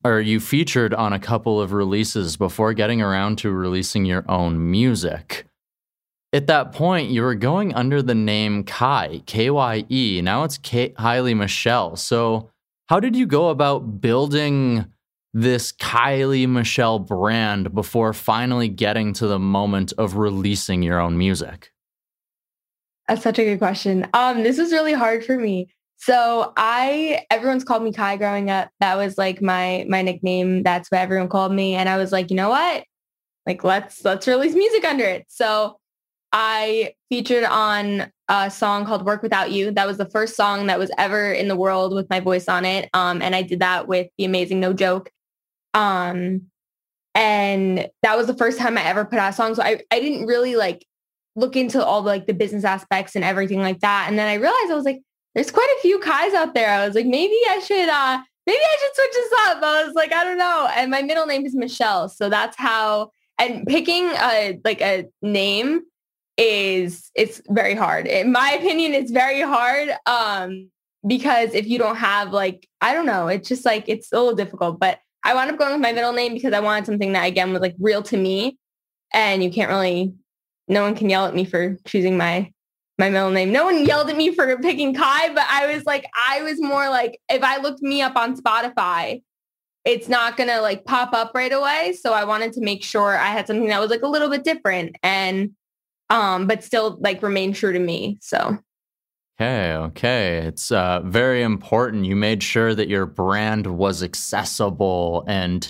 or 0.04 0.20
you 0.20 0.40
featured 0.40 0.94
on 0.94 1.14
a 1.14 1.20
couple 1.20 1.62
of 1.62 1.72
releases 1.74 2.38
before 2.38 2.74
getting 2.74 3.02
around 3.02 3.38
to 3.40 3.52
releasing 3.52 4.06
your 4.06 4.26
own 4.30 4.72
music. 4.72 5.46
At 6.34 6.48
that 6.48 6.72
point, 6.72 7.12
you 7.12 7.22
were 7.22 7.36
going 7.36 7.74
under 7.76 8.02
the 8.02 8.16
name 8.16 8.64
Kye, 8.64 9.22
K 9.26 9.50
Y 9.50 9.86
E. 9.90 10.22
Now 10.24 10.44
it's 10.44 10.58
Kylie 10.58 11.38
Michelle. 11.38 11.96
So, 11.96 12.50
how 12.88 13.00
did 13.00 13.16
you 13.16 13.26
go 13.26 13.50
about 13.50 14.02
building 14.02 14.86
this 15.34 15.72
Kylie 15.72 16.50
Michelle 16.50 17.00
brand 17.00 17.74
before 17.74 18.14
finally 18.14 18.68
getting 18.68 19.14
to 19.14 19.28
the 19.28 19.40
moment 19.40 19.94
of 19.98 20.18
releasing 20.18 20.84
your 20.84 21.00
own 21.00 21.18
music? 21.18 21.72
That's 23.08 23.22
such 23.22 23.40
a 23.40 23.44
good 23.44 23.60
question. 23.60 24.08
Um, 24.14 24.44
this 24.44 24.58
was 24.58 24.72
really 24.72 24.94
hard 24.94 25.26
for 25.26 25.38
me. 25.38 25.68
So 26.06 26.52
I, 26.58 27.26
everyone's 27.32 27.64
called 27.64 27.82
me 27.82 27.94
Kye 27.94 28.18
growing 28.18 28.50
up. 28.50 28.70
That 28.82 28.98
was 28.98 29.18
like 29.18 29.42
my 29.42 29.86
my 29.88 30.02
nickname. 30.02 30.62
That's 30.62 30.92
what 30.92 31.00
everyone 31.00 31.30
called 31.30 31.54
me. 31.54 31.76
And 31.76 31.88
I 31.88 31.96
was 31.96 32.12
like, 32.12 32.30
you 32.30 32.36
know 32.36 32.50
what? 32.50 32.84
Like 33.46 33.64
let's 33.64 34.04
let's 34.04 34.28
release 34.28 34.54
music 34.54 34.84
under 34.84 35.06
it. 35.06 35.26
So 35.30 35.78
I 36.34 36.96
featured 37.10 37.46
on 37.46 38.12
a 38.28 38.52
song 38.52 38.86
called 38.86 39.06
Work 39.06 39.24
Without 39.24 39.52
You. 39.52 39.72
That 39.72 39.88
was 39.88 39.98
the 39.98 40.10
first 40.10 40.36
song 40.36 40.68
that 40.68 40.78
was 40.78 40.92
ever 40.98 41.32
in 41.32 41.48
the 41.48 41.56
world 41.56 41.94
with 41.94 42.10
my 42.10 42.20
voice 42.20 42.50
on 42.50 42.66
it. 42.66 42.90
Um, 42.94 43.22
and 43.22 43.34
I 43.34 43.42
did 43.42 43.60
that 43.60 43.88
with 43.88 44.08
the 44.18 44.26
amazing 44.26 44.60
No 44.60 44.74
Joke. 44.74 45.10
Um, 45.74 46.48
and 47.16 47.88
that 48.02 48.18
was 48.18 48.28
the 48.28 48.36
first 48.36 48.60
time 48.60 48.78
I 48.78 48.84
ever 48.84 49.06
put 49.06 49.20
out 49.20 49.30
a 49.30 49.34
song. 49.34 49.56
So 49.56 49.64
I, 49.64 49.80
I 49.90 50.02
didn't 50.02 50.26
really 50.26 50.58
like 50.58 50.86
look 51.38 51.56
into 51.56 51.84
all 51.84 52.02
the, 52.02 52.10
like 52.10 52.28
the 52.28 52.34
business 52.34 52.66
aspects 52.66 53.16
and 53.16 53.24
everything 53.24 53.62
like 53.62 53.80
that. 53.80 54.08
And 54.10 54.20
then 54.20 54.28
I 54.28 54.34
realized 54.34 54.70
I 54.70 54.76
was 54.76 54.84
like, 54.84 55.02
there's 55.36 55.52
quite 55.52 55.76
a 55.78 55.82
few 55.82 56.00
Kyes 56.00 56.34
out 56.34 56.54
there. 56.54 56.70
I 56.70 56.86
was 56.86 56.96
like, 56.96 57.06
maybe 57.06 57.36
I 57.50 57.60
should, 57.60 57.90
uh, 57.90 58.20
maybe 58.46 58.60
I 58.60 58.78
should 58.80 58.96
switch 58.96 59.14
this 59.14 59.34
up. 59.48 59.64
I 59.64 59.84
was 59.84 59.94
like, 59.96 60.14
I 60.14 60.24
don't 60.24 60.38
know. 60.38 60.70
And 60.76 60.92
my 60.92 61.02
middle 61.02 61.26
name 61.26 61.46
is 61.46 61.56
Michelle. 61.56 62.10
So 62.10 62.30
that's 62.30 62.58
how, 62.58 63.12
and 63.40 63.66
picking 63.66 64.06
a, 64.06 64.60
like 64.64 64.82
a 64.82 65.06
name 65.22 65.82
is, 66.38 67.10
it's 67.16 67.42
very 67.50 67.76
hard. 67.76 68.08
In 68.08 68.32
my 68.32 68.52
opinion, 68.52 68.94
it's 68.94 69.12
very 69.12 69.42
hard. 69.42 69.90
Um, 70.06 70.70
because 71.06 71.54
if 71.54 71.68
you 71.68 71.78
don't 71.78 71.98
have 71.98 72.32
like, 72.32 72.68
I 72.80 72.94
don't 72.94 73.06
know, 73.06 73.28
it's 73.28 73.50
just 73.50 73.66
like, 73.66 73.90
it's 73.90 74.12
a 74.12 74.18
little 74.18 74.36
difficult, 74.36 74.80
but 74.80 75.00
I 75.26 75.34
wound 75.34 75.52
up 75.52 75.58
going 75.58 75.72
with 75.72 75.82
my 75.82 75.94
middle 75.94 76.14
name 76.14 76.34
because 76.34 76.54
I 76.54 76.60
wanted 76.60 76.86
something 76.86 77.14
that 77.14 77.26
again 77.26 77.52
was 77.52 77.62
like 77.62 77.76
real 77.80 78.04
to 78.04 78.18
me. 78.18 78.58
And 79.14 79.44
you 79.44 79.52
can't 79.52 79.70
really, 79.70 80.14
no 80.68 80.84
one 80.84 80.96
can 80.96 81.10
yell 81.10 81.26
at 81.26 81.36
me 81.36 81.46
for 81.46 81.78
choosing 81.86 82.18
my 82.18 82.52
my 82.98 83.10
middle 83.10 83.32
name. 83.32 83.52
No 83.52 83.66
one 83.66 83.86
yelled 83.86 84.10
at 84.10 84.18
me 84.18 84.34
for 84.34 84.58
picking 84.58 84.94
Kye, 84.94 85.34
but 85.34 85.46
I 85.50 85.74
was 85.74 85.86
like, 85.86 86.06
I 86.16 86.44
was 86.44 86.62
more 86.62 86.90
like, 86.90 87.20
if 87.30 87.44
I 87.44 87.58
looked 87.58 87.82
me 87.82 88.02
up 88.02 88.16
on 88.16 88.36
Spotify, 88.36 89.22
it's 89.86 90.08
not 90.08 90.38
gonna 90.38 90.62
like 90.62 90.86
pop 90.86 91.14
up 91.14 91.32
right 91.34 91.52
away. 91.52 91.98
So 92.00 92.14
I 92.14 92.24
wanted 92.24 92.54
to 92.54 92.62
make 92.62 92.84
sure 92.84 93.18
I 93.18 93.28
had 93.28 93.48
something 93.48 93.68
that 93.68 93.82
was 93.82 93.90
like 93.90 94.02
a 94.04 94.08
little 94.08 94.30
bit 94.30 94.44
different 94.44 94.96
and 95.04 95.52
um, 96.10 96.48
but 96.48 96.64
still 96.64 96.98
like 97.02 97.22
remain 97.24 97.54
true 97.54 97.74
to 97.74 97.80
me. 97.80 98.18
So 98.22 98.60
Okay, 99.40 99.74
okay. 99.74 100.38
It's 100.46 100.72
uh, 100.72 101.02
very 101.04 101.42
important. 101.42 102.06
You 102.06 102.16
made 102.16 102.44
sure 102.44 102.76
that 102.76 102.88
your 102.88 103.08
brand 103.08 103.66
was 103.66 104.04
accessible 104.04 105.26
and 105.28 105.70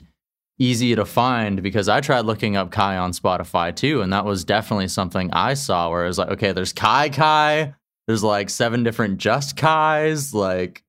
easy 0.59 0.95
to 0.95 1.05
find 1.05 1.63
because 1.63 1.89
I 1.89 2.01
tried 2.01 2.25
looking 2.25 2.55
up 2.55 2.71
Kye 2.71 2.97
on 2.97 3.11
Spotify 3.11 3.75
too. 3.75 4.01
And 4.01 4.13
that 4.13 4.25
was 4.25 4.43
definitely 4.43 4.87
something 4.87 5.31
I 5.33 5.55
saw 5.55 5.89
where 5.89 6.05
it 6.05 6.07
was 6.07 6.17
like, 6.17 6.29
okay, 6.29 6.51
there's 6.51 6.73
Kai 6.73 7.09
Kai, 7.09 7.73
there's 8.07 8.23
like 8.23 8.49
seven 8.49 8.83
different 8.83 9.17
just 9.17 9.57
Kais. 9.57 10.33
Like, 10.33 10.83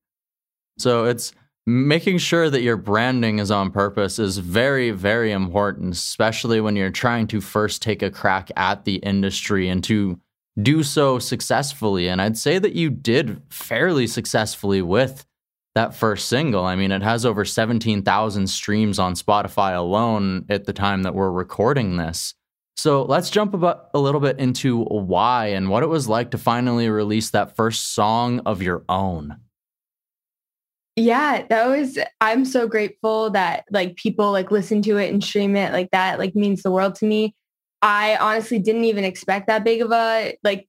so 0.77 1.05
it's 1.05 1.33
making 1.65 2.19
sure 2.19 2.49
that 2.49 2.61
your 2.61 2.77
branding 2.77 3.39
is 3.39 3.49
on 3.49 3.71
purpose 3.71 4.19
is 4.19 4.37
very, 4.37 4.91
very 4.91 5.31
important, 5.31 5.93
especially 5.93 6.61
when 6.61 6.75
you're 6.75 6.91
trying 6.91 7.27
to 7.27 7.41
first 7.41 7.81
take 7.81 8.03
a 8.03 8.11
crack 8.11 8.51
at 8.55 8.85
the 8.85 8.95
industry 8.97 9.67
and 9.67 9.83
to 9.83 10.19
do 10.61 10.83
so 10.83 11.17
successfully. 11.19 12.07
And 12.07 12.21
I'd 12.21 12.37
say 12.37 12.59
that 12.59 12.73
you 12.73 12.89
did 12.89 13.41
fairly 13.49 14.07
successfully 14.07 14.81
with 14.81 15.25
that 15.75 15.93
first 15.93 16.29
single. 16.29 16.65
I 16.65 16.75
mean, 16.75 16.91
it 16.91 17.03
has 17.03 17.25
over 17.25 17.45
17,000 17.45 18.47
streams 18.47 18.97
on 18.97 19.13
Spotify 19.13 19.75
alone 19.77 20.45
at 20.49 20.65
the 20.65 20.73
time 20.73 21.03
that 21.03 21.13
we're 21.13 21.31
recording 21.31 21.97
this. 21.97 22.33
So 22.77 23.03
let's 23.03 23.29
jump 23.29 23.53
about 23.53 23.89
a 23.93 23.99
little 23.99 24.21
bit 24.21 24.39
into 24.39 24.83
why 24.83 25.47
and 25.47 25.69
what 25.69 25.83
it 25.83 25.87
was 25.87 26.07
like 26.07 26.31
to 26.31 26.37
finally 26.37 26.89
release 26.89 27.29
that 27.31 27.55
first 27.55 27.93
song 27.93 28.39
of 28.45 28.61
your 28.61 28.83
own. 28.89 29.37
Yeah, 30.97 31.45
that 31.49 31.67
was 31.67 31.99
I'm 32.21 32.45
so 32.45 32.67
grateful 32.67 33.29
that 33.31 33.65
like 33.69 33.97
people 33.97 34.31
like 34.31 34.51
listen 34.51 34.81
to 34.83 34.97
it 34.97 35.11
and 35.11 35.21
stream 35.21 35.55
it 35.57 35.73
like 35.73 35.91
that 35.91 36.19
like 36.19 36.35
means 36.35 36.63
the 36.63 36.71
world 36.71 36.95
to 36.95 37.05
me. 37.05 37.35
I 37.81 38.15
honestly 38.17 38.59
didn't 38.59 38.85
even 38.85 39.03
expect 39.03 39.47
that 39.47 39.65
big 39.65 39.81
of 39.81 39.91
a 39.91 40.37
like 40.43 40.67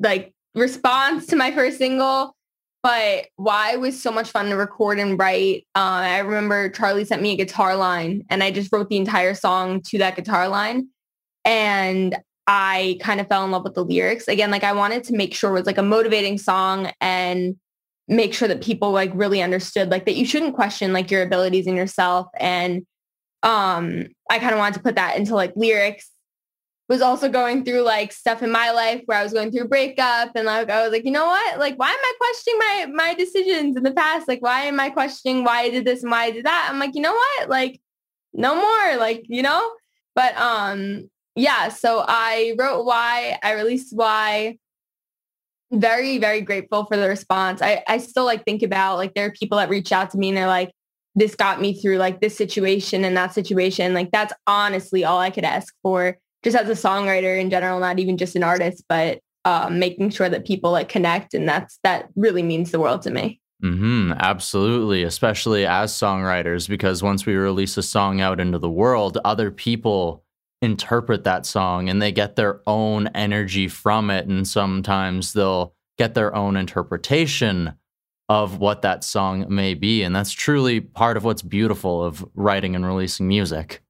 like 0.00 0.32
response 0.54 1.26
to 1.26 1.36
my 1.36 1.52
first 1.52 1.78
single. 1.78 2.34
But 2.82 3.26
why 3.36 3.76
was 3.76 4.00
so 4.00 4.10
much 4.10 4.30
fun 4.30 4.48
to 4.48 4.56
record 4.56 4.98
and 4.98 5.18
write. 5.18 5.66
Uh, 5.74 6.00
I 6.02 6.18
remember 6.18 6.70
Charlie 6.70 7.04
sent 7.04 7.20
me 7.20 7.32
a 7.32 7.36
guitar 7.36 7.76
line 7.76 8.24
and 8.30 8.42
I 8.42 8.50
just 8.50 8.72
wrote 8.72 8.88
the 8.88 8.96
entire 8.96 9.34
song 9.34 9.82
to 9.82 9.98
that 9.98 10.16
guitar 10.16 10.48
line. 10.48 10.88
And 11.44 12.16
I 12.46 12.98
kind 13.00 13.20
of 13.20 13.28
fell 13.28 13.44
in 13.44 13.50
love 13.50 13.64
with 13.64 13.74
the 13.74 13.84
lyrics. 13.84 14.28
Again, 14.28 14.50
like 14.50 14.64
I 14.64 14.72
wanted 14.72 15.04
to 15.04 15.14
make 15.14 15.34
sure 15.34 15.50
it 15.50 15.54
was 15.54 15.66
like 15.66 15.78
a 15.78 15.82
motivating 15.82 16.38
song 16.38 16.90
and 17.00 17.56
make 18.08 18.34
sure 18.34 18.48
that 18.48 18.62
people 18.62 18.90
like 18.90 19.12
really 19.14 19.40
understood 19.40 19.88
like 19.88 20.04
that 20.06 20.16
you 20.16 20.26
shouldn't 20.26 20.56
question 20.56 20.92
like 20.92 21.10
your 21.10 21.22
abilities 21.22 21.66
in 21.66 21.76
yourself. 21.76 22.26
And 22.38 22.86
um 23.42 24.06
I 24.28 24.38
kind 24.38 24.52
of 24.52 24.58
wanted 24.58 24.74
to 24.74 24.82
put 24.82 24.96
that 24.96 25.16
into 25.16 25.34
like 25.34 25.52
lyrics. 25.54 26.10
Was 26.90 27.02
also 27.02 27.28
going 27.28 27.64
through 27.64 27.82
like 27.82 28.12
stuff 28.12 28.42
in 28.42 28.50
my 28.50 28.72
life 28.72 29.02
where 29.06 29.16
I 29.16 29.22
was 29.22 29.32
going 29.32 29.52
through 29.52 29.68
breakup 29.68 30.32
and 30.34 30.46
like 30.46 30.68
I 30.68 30.82
was 30.82 30.90
like, 30.90 31.04
you 31.04 31.12
know 31.12 31.24
what? 31.24 31.58
Like 31.60 31.78
why 31.78 31.88
am 31.88 31.98
I 32.02 32.12
questioning 32.20 32.58
my 32.58 32.86
my 32.92 33.14
decisions 33.14 33.76
in 33.76 33.84
the 33.84 33.92
past? 33.92 34.26
Like 34.26 34.42
why 34.42 34.62
am 34.62 34.80
I 34.80 34.90
questioning 34.90 35.44
why 35.44 35.60
I 35.60 35.70
did 35.70 35.84
this 35.84 36.02
and 36.02 36.10
why 36.10 36.24
I 36.24 36.30
did 36.32 36.46
that? 36.46 36.68
I'm 36.68 36.80
like, 36.80 36.96
you 36.96 37.00
know 37.00 37.12
what? 37.12 37.48
Like 37.48 37.80
no 38.32 38.56
more. 38.56 38.96
Like, 38.98 39.24
you 39.28 39.42
know? 39.42 39.70
But 40.16 40.36
um 40.36 41.08
yeah, 41.36 41.68
so 41.68 42.04
I 42.06 42.56
wrote 42.58 42.84
why, 42.84 43.38
I 43.40 43.52
released 43.52 43.96
why. 43.96 44.58
Very, 45.70 46.18
very 46.18 46.40
grateful 46.40 46.86
for 46.86 46.96
the 46.96 47.08
response. 47.08 47.62
I, 47.62 47.84
I 47.86 47.98
still 47.98 48.24
like 48.24 48.44
think 48.44 48.64
about 48.64 48.96
like 48.96 49.14
there 49.14 49.26
are 49.26 49.30
people 49.30 49.58
that 49.58 49.68
reach 49.68 49.92
out 49.92 50.10
to 50.10 50.18
me 50.18 50.30
and 50.30 50.36
they're 50.36 50.48
like, 50.48 50.72
this 51.14 51.36
got 51.36 51.60
me 51.60 51.80
through 51.80 51.98
like 51.98 52.20
this 52.20 52.36
situation 52.36 53.04
and 53.04 53.16
that 53.16 53.32
situation. 53.32 53.94
Like 53.94 54.10
that's 54.10 54.32
honestly 54.48 55.04
all 55.04 55.20
I 55.20 55.30
could 55.30 55.44
ask 55.44 55.72
for 55.82 56.18
just 56.42 56.56
as 56.56 56.68
a 56.68 56.88
songwriter 56.88 57.38
in 57.38 57.50
general, 57.50 57.80
not 57.80 57.98
even 57.98 58.16
just 58.16 58.36
an 58.36 58.42
artist, 58.42 58.84
but 58.88 59.20
um, 59.44 59.78
making 59.78 60.10
sure 60.10 60.28
that 60.28 60.46
people 60.46 60.70
like 60.70 60.88
connect. 60.88 61.34
And 61.34 61.48
that's, 61.48 61.78
that 61.82 62.08
really 62.16 62.42
means 62.42 62.70
the 62.70 62.80
world 62.80 63.02
to 63.02 63.10
me. 63.10 63.40
Mm-hmm, 63.62 64.12
absolutely, 64.16 65.02
especially 65.02 65.66
as 65.66 65.92
songwriters, 65.92 66.68
because 66.68 67.02
once 67.02 67.26
we 67.26 67.34
release 67.34 67.76
a 67.76 67.82
song 67.82 68.20
out 68.20 68.40
into 68.40 68.58
the 68.58 68.70
world, 68.70 69.18
other 69.24 69.50
people 69.50 70.24
interpret 70.62 71.24
that 71.24 71.46
song 71.46 71.88
and 71.88 72.00
they 72.00 72.12
get 72.12 72.36
their 72.36 72.60
own 72.66 73.08
energy 73.08 73.68
from 73.68 74.10
it. 74.10 74.26
And 74.26 74.46
sometimes 74.46 75.32
they'll 75.32 75.74
get 75.98 76.14
their 76.14 76.34
own 76.34 76.56
interpretation 76.56 77.74
of 78.28 78.58
what 78.58 78.82
that 78.82 79.02
song 79.04 79.44
may 79.48 79.74
be. 79.74 80.02
And 80.02 80.14
that's 80.14 80.32
truly 80.32 80.80
part 80.80 81.16
of 81.16 81.24
what's 81.24 81.42
beautiful 81.42 82.04
of 82.04 82.24
writing 82.34 82.76
and 82.76 82.86
releasing 82.86 83.26
music. 83.26 83.82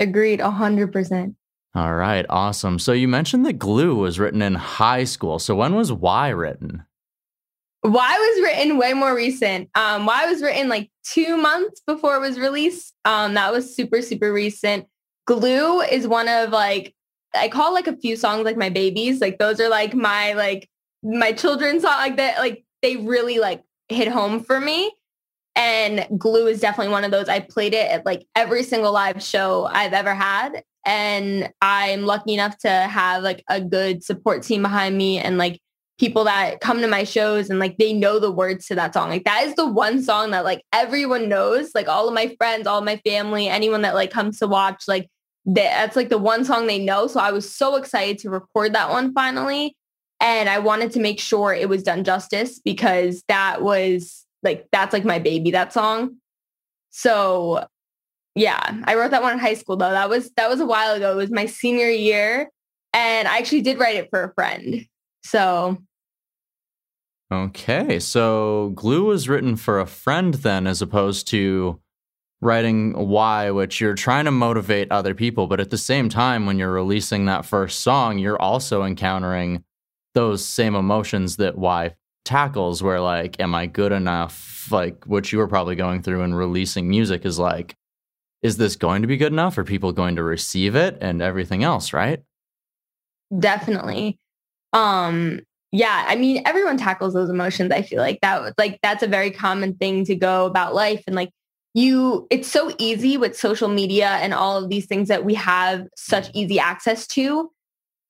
Agreed, 0.00 0.40
a 0.40 0.44
100%. 0.44 1.34
All 1.76 1.94
right, 1.94 2.24
awesome. 2.28 2.78
So 2.78 2.92
you 2.92 3.08
mentioned 3.08 3.44
that 3.46 3.58
Glue 3.58 3.96
was 3.96 4.20
written 4.20 4.42
in 4.42 4.54
high 4.54 5.04
school. 5.04 5.40
So 5.40 5.56
when 5.56 5.74
was 5.74 5.92
Why 5.92 6.28
written? 6.28 6.84
Why 7.80 8.16
was 8.16 8.42
written 8.42 8.78
way 8.78 8.94
more 8.94 9.14
recent. 9.14 9.68
Um, 9.74 10.06
Why 10.06 10.26
was 10.26 10.40
written 10.40 10.68
like 10.68 10.90
two 11.02 11.36
months 11.36 11.82
before 11.86 12.16
it 12.16 12.20
was 12.20 12.38
released. 12.38 12.94
Um, 13.04 13.34
that 13.34 13.52
was 13.52 13.74
super, 13.74 14.02
super 14.02 14.32
recent. 14.32 14.86
Glue 15.26 15.80
is 15.80 16.06
one 16.06 16.28
of 16.28 16.50
like 16.50 16.94
I 17.34 17.48
call 17.48 17.72
like 17.72 17.88
a 17.88 17.96
few 17.96 18.16
songs 18.16 18.44
like 18.44 18.56
my 18.56 18.70
babies. 18.70 19.20
Like 19.20 19.38
those 19.38 19.60
are 19.60 19.68
like 19.68 19.94
my 19.94 20.32
like 20.34 20.68
my 21.02 21.32
children's 21.32 21.82
song 21.82 21.96
like 21.96 22.16
that 22.16 22.38
like 22.38 22.64
they 22.82 22.96
really 22.96 23.38
like 23.38 23.62
hit 23.88 24.08
home 24.08 24.42
for 24.44 24.60
me. 24.60 24.92
And 25.56 26.06
Glue 26.18 26.46
is 26.46 26.60
definitely 26.60 26.92
one 26.92 27.04
of 27.04 27.10
those. 27.10 27.28
I 27.28 27.40
played 27.40 27.74
it 27.74 27.90
at 27.90 28.06
like 28.06 28.26
every 28.34 28.62
single 28.62 28.92
live 28.92 29.22
show 29.22 29.64
I've 29.64 29.92
ever 29.92 30.14
had. 30.14 30.62
And 30.84 31.50
I'm 31.62 32.04
lucky 32.04 32.34
enough 32.34 32.58
to 32.58 32.68
have 32.68 33.22
like 33.22 33.42
a 33.48 33.60
good 33.60 34.04
support 34.04 34.42
team 34.42 34.62
behind 34.62 34.96
me 34.96 35.18
and 35.18 35.38
like 35.38 35.60
people 35.98 36.24
that 36.24 36.60
come 36.60 36.80
to 36.80 36.88
my 36.88 37.04
shows 37.04 37.48
and 37.48 37.58
like 37.58 37.76
they 37.78 37.92
know 37.92 38.18
the 38.18 38.30
words 38.30 38.66
to 38.66 38.74
that 38.74 38.92
song. 38.92 39.08
Like 39.08 39.24
that 39.24 39.44
is 39.44 39.54
the 39.54 39.66
one 39.66 40.02
song 40.02 40.32
that 40.32 40.44
like 40.44 40.62
everyone 40.72 41.28
knows, 41.28 41.70
like 41.74 41.88
all 41.88 42.08
of 42.08 42.14
my 42.14 42.34
friends, 42.36 42.66
all 42.66 42.80
my 42.80 42.96
family, 43.06 43.48
anyone 43.48 43.82
that 43.82 43.94
like 43.94 44.10
comes 44.10 44.38
to 44.40 44.46
watch, 44.46 44.84
like 44.88 45.08
that's 45.46 45.96
like 45.96 46.08
the 46.08 46.18
one 46.18 46.44
song 46.44 46.66
they 46.66 46.84
know. 46.84 47.06
So 47.06 47.20
I 47.20 47.30
was 47.30 47.54
so 47.54 47.76
excited 47.76 48.18
to 48.20 48.30
record 48.30 48.74
that 48.74 48.90
one 48.90 49.12
finally. 49.12 49.76
And 50.20 50.48
I 50.48 50.58
wanted 50.58 50.92
to 50.92 51.00
make 51.00 51.20
sure 51.20 51.52
it 51.52 51.68
was 51.68 51.82
done 51.82 52.02
justice 52.02 52.58
because 52.58 53.22
that 53.28 53.62
was 53.62 54.24
like, 54.42 54.66
that's 54.72 54.92
like 54.92 55.04
my 55.04 55.18
baby, 55.18 55.50
that 55.52 55.72
song. 55.72 56.16
So 56.90 57.66
yeah, 58.34 58.80
I 58.84 58.94
wrote 58.94 59.10
that 59.12 59.22
one 59.22 59.34
in 59.34 59.38
high 59.38 59.54
school 59.54 59.76
though. 59.76 59.90
That 59.90 60.08
was, 60.08 60.30
that 60.36 60.48
was 60.48 60.60
a 60.60 60.66
while 60.66 60.94
ago. 60.94 61.12
It 61.12 61.16
was 61.16 61.30
my 61.30 61.46
senior 61.46 61.88
year. 61.90 62.50
And 62.92 63.26
I 63.26 63.38
actually 63.38 63.62
did 63.62 63.78
write 63.78 63.96
it 63.96 64.08
for 64.10 64.22
a 64.22 64.34
friend. 64.34 64.86
So 65.24 65.78
Okay, 67.32 67.98
so 67.98 68.70
glue 68.74 69.06
was 69.06 69.28
written 69.28 69.56
for 69.56 69.80
a 69.80 69.86
friend 69.86 70.34
then, 70.34 70.66
as 70.66 70.82
opposed 70.82 71.26
to 71.28 71.80
writing 72.40 72.92
why, 72.92 73.50
which 73.50 73.80
you're 73.80 73.94
trying 73.94 74.26
to 74.26 74.30
motivate 74.30 74.92
other 74.92 75.14
people. 75.14 75.46
But 75.46 75.58
at 75.58 75.70
the 75.70 75.78
same 75.78 76.08
time, 76.08 76.46
when 76.46 76.58
you're 76.58 76.70
releasing 76.70 77.24
that 77.24 77.46
first 77.46 77.80
song, 77.80 78.18
you're 78.18 78.40
also 78.40 78.84
encountering 78.84 79.64
those 80.12 80.44
same 80.44 80.74
emotions 80.74 81.36
that 81.36 81.58
why 81.58 81.96
tackles, 82.24 82.82
where 82.82 83.00
like, 83.00 83.40
am 83.40 83.54
I 83.54 83.66
good 83.66 83.90
enough? 83.90 84.68
Like, 84.70 85.04
what 85.06 85.32
you 85.32 85.38
were 85.38 85.48
probably 85.48 85.74
going 85.74 86.02
through 86.02 86.22
in 86.22 86.34
releasing 86.34 86.88
music 86.88 87.24
is 87.24 87.38
like, 87.38 87.74
is 88.44 88.58
this 88.58 88.76
going 88.76 89.00
to 89.00 89.08
be 89.08 89.16
good 89.16 89.32
enough? 89.32 89.56
Are 89.56 89.64
people 89.64 89.90
going 89.90 90.16
to 90.16 90.22
receive 90.22 90.76
it 90.76 90.98
and 91.00 91.22
everything 91.22 91.64
else, 91.64 91.94
right? 91.94 92.22
Definitely. 93.36 94.18
Um, 94.74 95.40
yeah, 95.72 96.04
I 96.06 96.14
mean, 96.14 96.42
everyone 96.44 96.76
tackles 96.76 97.14
those 97.14 97.30
emotions. 97.30 97.72
I 97.72 97.80
feel 97.80 98.00
like 98.00 98.20
that, 98.20 98.52
like, 98.58 98.78
that's 98.82 99.02
a 99.02 99.08
very 99.08 99.30
common 99.30 99.74
thing 99.74 100.04
to 100.04 100.14
go 100.14 100.44
about 100.44 100.74
life. 100.74 101.02
And 101.06 101.16
like, 101.16 101.30
you 101.72 102.26
it's 102.30 102.46
so 102.46 102.72
easy 102.78 103.16
with 103.16 103.36
social 103.36 103.68
media 103.68 104.08
and 104.08 104.32
all 104.32 104.62
of 104.62 104.68
these 104.68 104.86
things 104.86 105.08
that 105.08 105.24
we 105.24 105.34
have 105.34 105.88
such 105.96 106.30
easy 106.32 106.60
access 106.60 107.06
to 107.08 107.50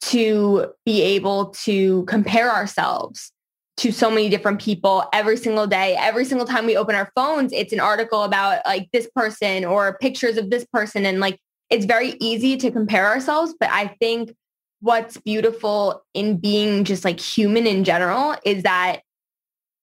to 0.03 0.67
be 0.85 1.01
able 1.01 1.47
to 1.47 2.05
compare 2.05 2.53
ourselves 2.53 3.33
to 3.77 3.91
so 3.91 4.11
many 4.11 4.29
different 4.29 4.61
people 4.61 5.05
every 5.13 5.37
single 5.37 5.67
day 5.67 5.97
every 5.99 6.25
single 6.25 6.47
time 6.47 6.67
we 6.67 6.77
open 6.77 6.95
our 6.95 7.11
phones 7.15 7.53
it's 7.53 7.73
an 7.73 7.81
article 7.81 8.23
about 8.23 8.61
like 8.65 8.89
this 8.93 9.09
person 9.15 9.65
or 9.65 9.99
pictures 9.99 10.37
of 10.37 10.51
this 10.51 10.65
person 10.73 11.05
and 11.05 11.21
like 11.21 11.39
it's 11.71 11.85
very 11.85 12.15
easy 12.21 12.57
to 12.57 12.71
compare 12.71 13.07
ourselves 13.07 13.55
but 13.59 13.69
i 13.71 13.89
think 14.01 14.35
what's 14.81 15.17
beautiful 15.19 16.05
in 16.13 16.37
being 16.37 16.85
just 16.85 17.05
like 17.05 17.19
human 17.19 17.67
in 17.67 17.85
general 17.85 18.37
is 18.45 18.63
that 18.65 19.01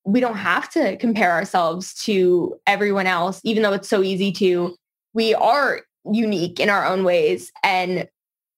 we 0.06 0.20
don't 0.20 0.38
have 0.38 0.70
to 0.70 0.98
compare 0.98 1.32
ourselves 1.32 1.94
to 2.04 2.56
everyone 2.68 3.08
else, 3.08 3.42
even 3.44 3.64
though 3.64 3.74
it's 3.74 3.90
so 3.90 4.02
easy 4.02 4.32
to. 4.32 4.76
We 5.14 5.34
are 5.34 5.82
unique 6.12 6.60
in 6.60 6.70
our 6.70 6.86
own 6.86 7.04
ways 7.04 7.52
and 7.64 8.08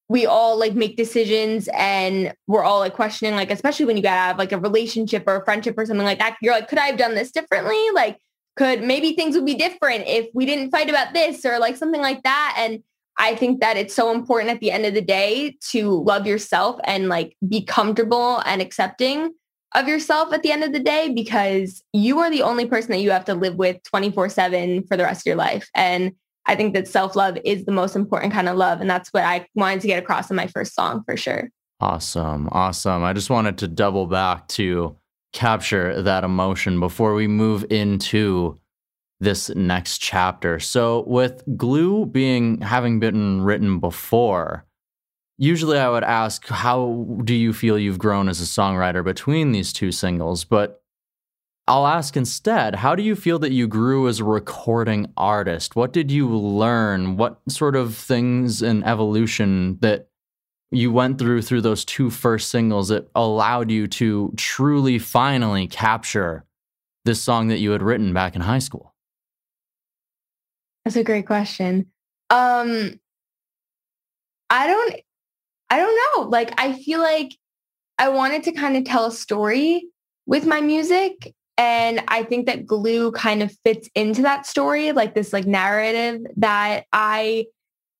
we 0.09 0.25
all 0.25 0.57
like 0.57 0.73
make 0.73 0.97
decisions 0.97 1.69
and 1.73 2.33
we're 2.47 2.63
all 2.63 2.79
like 2.79 2.93
questioning, 2.93 3.35
like, 3.35 3.51
especially 3.51 3.85
when 3.85 3.97
you 3.97 4.07
have 4.07 4.37
like 4.37 4.51
a 4.51 4.59
relationship 4.59 5.23
or 5.27 5.37
a 5.37 5.45
friendship 5.45 5.75
or 5.77 5.85
something 5.85 6.05
like 6.05 6.19
that. 6.19 6.37
You're 6.41 6.53
like, 6.53 6.67
could 6.67 6.77
I 6.77 6.87
have 6.87 6.97
done 6.97 7.15
this 7.15 7.31
differently? 7.31 7.79
Like, 7.93 8.19
could 8.55 8.83
maybe 8.83 9.13
things 9.13 9.35
would 9.35 9.45
be 9.45 9.55
different 9.55 10.05
if 10.07 10.27
we 10.33 10.45
didn't 10.45 10.71
fight 10.71 10.89
about 10.89 11.13
this 11.13 11.43
or 11.45 11.57
like 11.57 11.77
something 11.77 12.01
like 12.01 12.23
that. 12.23 12.55
And 12.57 12.83
I 13.17 13.35
think 13.35 13.61
that 13.61 13.77
it's 13.77 13.93
so 13.93 14.11
important 14.11 14.51
at 14.51 14.59
the 14.59 14.71
end 14.71 14.85
of 14.85 14.93
the 14.93 15.01
day 15.01 15.57
to 15.71 16.03
love 16.03 16.27
yourself 16.27 16.79
and 16.83 17.09
like 17.09 17.35
be 17.47 17.63
comfortable 17.63 18.41
and 18.45 18.61
accepting 18.61 19.33
of 19.75 19.87
yourself 19.87 20.33
at 20.33 20.43
the 20.43 20.51
end 20.51 20.63
of 20.63 20.71
the 20.71 20.79
day 20.79 21.11
because 21.13 21.83
you 21.93 22.19
are 22.19 22.29
the 22.29 22.43
only 22.43 22.65
person 22.65 22.91
that 22.91 22.99
you 22.99 23.11
have 23.11 23.25
to 23.25 23.33
live 23.33 23.55
with 23.55 23.81
24 23.83 24.29
7 24.29 24.85
for 24.87 24.97
the 24.97 25.03
rest 25.03 25.21
of 25.21 25.25
your 25.25 25.35
life. 25.35 25.69
And 25.73 26.13
I 26.45 26.55
think 26.55 26.73
that 26.73 26.87
self-love 26.87 27.37
is 27.45 27.65
the 27.65 27.71
most 27.71 27.95
important 27.95 28.33
kind 28.33 28.49
of 28.49 28.57
love. 28.57 28.81
And 28.81 28.89
that's 28.89 29.09
what 29.09 29.23
I 29.23 29.47
wanted 29.55 29.81
to 29.81 29.87
get 29.87 30.01
across 30.01 30.29
in 30.29 30.35
my 30.35 30.47
first 30.47 30.75
song 30.75 31.03
for 31.05 31.15
sure. 31.15 31.49
Awesome. 31.79 32.49
Awesome. 32.51 33.03
I 33.03 33.13
just 33.13 33.29
wanted 33.29 33.57
to 33.59 33.67
double 33.67 34.07
back 34.07 34.47
to 34.49 34.97
capture 35.31 36.01
that 36.01 36.23
emotion 36.23 36.79
before 36.79 37.13
we 37.13 37.27
move 37.27 37.65
into 37.69 38.59
this 39.19 39.49
next 39.55 39.99
chapter. 39.99 40.59
So 40.59 41.05
with 41.07 41.43
glue 41.57 42.05
being 42.05 42.61
having 42.61 42.99
been 42.99 43.41
written 43.41 43.79
before, 43.79 44.65
usually 45.37 45.79
I 45.79 45.89
would 45.89 46.03
ask, 46.03 46.47
how 46.47 47.07
do 47.23 47.33
you 47.33 47.53
feel 47.53 47.79
you've 47.79 47.99
grown 47.99 48.29
as 48.29 48.41
a 48.41 48.45
songwriter 48.45 49.03
between 49.03 49.51
these 49.51 49.73
two 49.73 49.91
singles? 49.91 50.43
But 50.43 50.82
I'll 51.67 51.87
ask 51.87 52.17
instead, 52.17 52.75
how 52.75 52.93
do 52.93 53.03
you 53.03 53.15
feel 53.15 53.39
that 53.39 53.53
you 53.53 53.67
grew 53.67 54.09
as 54.09 54.19
a 54.19 54.25
recording 54.25 55.11
artist? 55.15 55.75
What 55.75 55.93
did 55.93 56.11
you 56.11 56.27
learn? 56.27 57.15
What 57.15 57.39
sort 57.47 57.75
of 57.75 57.95
things 57.95 58.61
in 58.61 58.83
evolution 58.83 59.77
that 59.79 60.09
you 60.71 60.91
went 60.91 61.19
through 61.19 61.43
through 61.43 61.61
those 61.61 61.85
two 61.85 62.09
first 62.09 62.49
singles 62.49 62.89
that 62.89 63.09
allowed 63.15 63.71
you 63.71 63.87
to 63.87 64.33
truly 64.35 64.99
finally 64.99 65.67
capture 65.67 66.43
this 67.05 67.21
song 67.21 67.47
that 67.47 67.59
you 67.59 67.71
had 67.71 67.81
written 67.81 68.13
back 68.13 68.35
in 68.35 68.41
high 68.41 68.59
school? 68.59 68.93
That's 70.83 70.97
a 70.97 71.03
great 71.03 71.25
question. 71.25 71.87
Um, 72.29 72.99
I 74.49 74.67
don't 74.67 74.95
I 75.69 75.77
don't 75.77 75.95
know. 75.95 76.29
Like, 76.29 76.53
I 76.59 76.73
feel 76.73 76.99
like 76.99 77.35
I 77.97 78.09
wanted 78.09 78.43
to 78.43 78.51
kind 78.51 78.77
of 78.77 78.83
tell 78.83 79.05
a 79.05 79.11
story 79.11 79.85
with 80.27 80.45
my 80.45 80.61
music. 80.61 81.33
And 81.57 82.01
I 82.07 82.23
think 82.23 82.47
that 82.47 82.65
glue 82.65 83.11
kind 83.11 83.43
of 83.43 83.55
fits 83.63 83.89
into 83.95 84.23
that 84.23 84.45
story, 84.45 84.91
like 84.91 85.13
this 85.13 85.33
like 85.33 85.45
narrative 85.45 86.21
that 86.37 86.85
I 86.91 87.45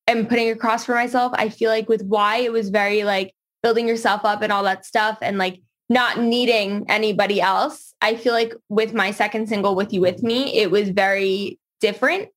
am 0.08 0.26
putting 0.26 0.50
across 0.50 0.84
for 0.84 0.94
myself. 0.94 1.32
I 1.36 1.48
feel 1.48 1.70
like 1.70 1.88
with 1.88 2.02
why 2.02 2.38
it 2.38 2.52
was 2.52 2.70
very 2.70 3.04
like 3.04 3.32
building 3.62 3.88
yourself 3.88 4.24
up 4.24 4.42
and 4.42 4.52
all 4.52 4.64
that 4.64 4.84
stuff 4.84 5.18
and 5.22 5.38
like 5.38 5.60
not 5.88 6.18
needing 6.18 6.84
anybody 6.88 7.40
else. 7.40 7.94
I 8.00 8.16
feel 8.16 8.32
like 8.32 8.54
with 8.68 8.92
my 8.92 9.10
second 9.10 9.48
single 9.48 9.74
with 9.74 9.92
you 9.92 10.00
with 10.00 10.22
me, 10.22 10.58
it 10.58 10.70
was 10.70 10.90
very 10.90 11.58
different. 11.80 12.28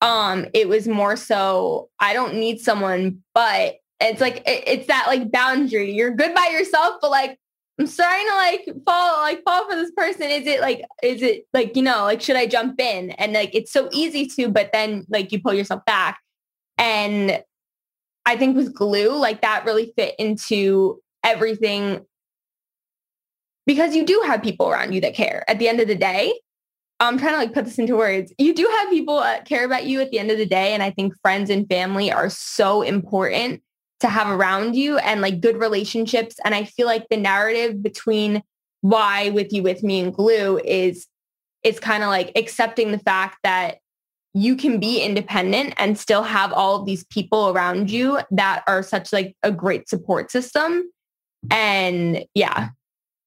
Um 0.00 0.46
it 0.54 0.68
was 0.68 0.86
more 0.86 1.16
so 1.16 1.88
I 1.98 2.12
don't 2.12 2.34
need 2.34 2.60
someone 2.60 3.22
but 3.34 3.76
it's 4.00 4.20
like 4.20 4.36
it, 4.46 4.64
it's 4.66 4.86
that 4.86 5.06
like 5.06 5.32
boundary. 5.32 5.92
You're 5.92 6.14
good 6.14 6.34
by 6.34 6.48
yourself 6.52 6.96
but 7.00 7.10
like 7.10 7.38
I'm 7.78 7.86
starting 7.86 8.26
to 8.26 8.34
like 8.34 8.68
fall 8.84 9.20
like 9.22 9.42
fall 9.44 9.68
for 9.68 9.76
this 9.76 9.92
person. 9.92 10.24
Is 10.24 10.46
it 10.46 10.60
like 10.60 10.84
is 11.02 11.22
it 11.22 11.46
like 11.52 11.76
you 11.76 11.82
know 11.82 12.04
like 12.04 12.20
should 12.20 12.36
I 12.36 12.46
jump 12.46 12.80
in? 12.80 13.10
And 13.12 13.32
like 13.32 13.54
it's 13.54 13.72
so 13.72 13.88
easy 13.92 14.26
to, 14.26 14.48
but 14.48 14.70
then 14.72 15.06
like 15.08 15.30
you 15.30 15.40
pull 15.40 15.54
yourself 15.54 15.84
back. 15.84 16.18
And 16.76 17.42
I 18.26 18.36
think 18.36 18.56
with 18.56 18.74
glue, 18.74 19.16
like 19.16 19.42
that 19.42 19.64
really 19.64 19.92
fit 19.96 20.14
into 20.18 21.00
everything 21.24 22.04
because 23.64 23.94
you 23.94 24.04
do 24.04 24.22
have 24.26 24.42
people 24.42 24.68
around 24.68 24.92
you 24.92 25.00
that 25.02 25.14
care. 25.14 25.44
At 25.48 25.58
the 25.58 25.68
end 25.68 25.78
of 25.78 25.86
the 25.86 25.94
day, 25.94 26.38
I'm 27.00 27.16
trying 27.16 27.34
to 27.34 27.38
like 27.38 27.52
put 27.52 27.64
this 27.64 27.78
into 27.78 27.96
words. 27.96 28.32
You 28.38 28.54
do 28.54 28.68
have 28.78 28.90
people 28.90 29.20
that 29.20 29.44
care 29.44 29.64
about 29.64 29.84
you 29.84 30.00
at 30.00 30.10
the 30.10 30.18
end 30.18 30.32
of 30.32 30.38
the 30.38 30.46
day, 30.46 30.74
and 30.74 30.82
I 30.82 30.90
think 30.90 31.14
friends 31.22 31.48
and 31.48 31.68
family 31.68 32.10
are 32.10 32.28
so 32.28 32.82
important 32.82 33.62
to 34.00 34.08
have 34.08 34.28
around 34.28 34.76
you 34.76 34.98
and 34.98 35.20
like 35.20 35.40
good 35.40 35.56
relationships. 35.56 36.36
And 36.44 36.54
I 36.54 36.64
feel 36.64 36.86
like 36.86 37.06
the 37.08 37.16
narrative 37.16 37.82
between 37.82 38.42
why 38.80 39.30
with 39.30 39.52
you, 39.52 39.62
with 39.62 39.82
me 39.82 40.00
and 40.00 40.14
glue 40.14 40.58
is 40.58 41.06
is 41.64 41.80
kind 41.80 42.04
of 42.04 42.08
like 42.08 42.30
accepting 42.36 42.92
the 42.92 43.00
fact 43.00 43.38
that 43.42 43.78
you 44.32 44.54
can 44.54 44.78
be 44.78 45.00
independent 45.00 45.74
and 45.76 45.98
still 45.98 46.22
have 46.22 46.52
all 46.52 46.76
of 46.76 46.86
these 46.86 47.04
people 47.06 47.48
around 47.48 47.90
you 47.90 48.20
that 48.30 48.62
are 48.68 48.82
such 48.82 49.12
like 49.12 49.36
a 49.42 49.50
great 49.50 49.88
support 49.88 50.30
system. 50.30 50.88
And 51.50 52.24
yeah, 52.34 52.68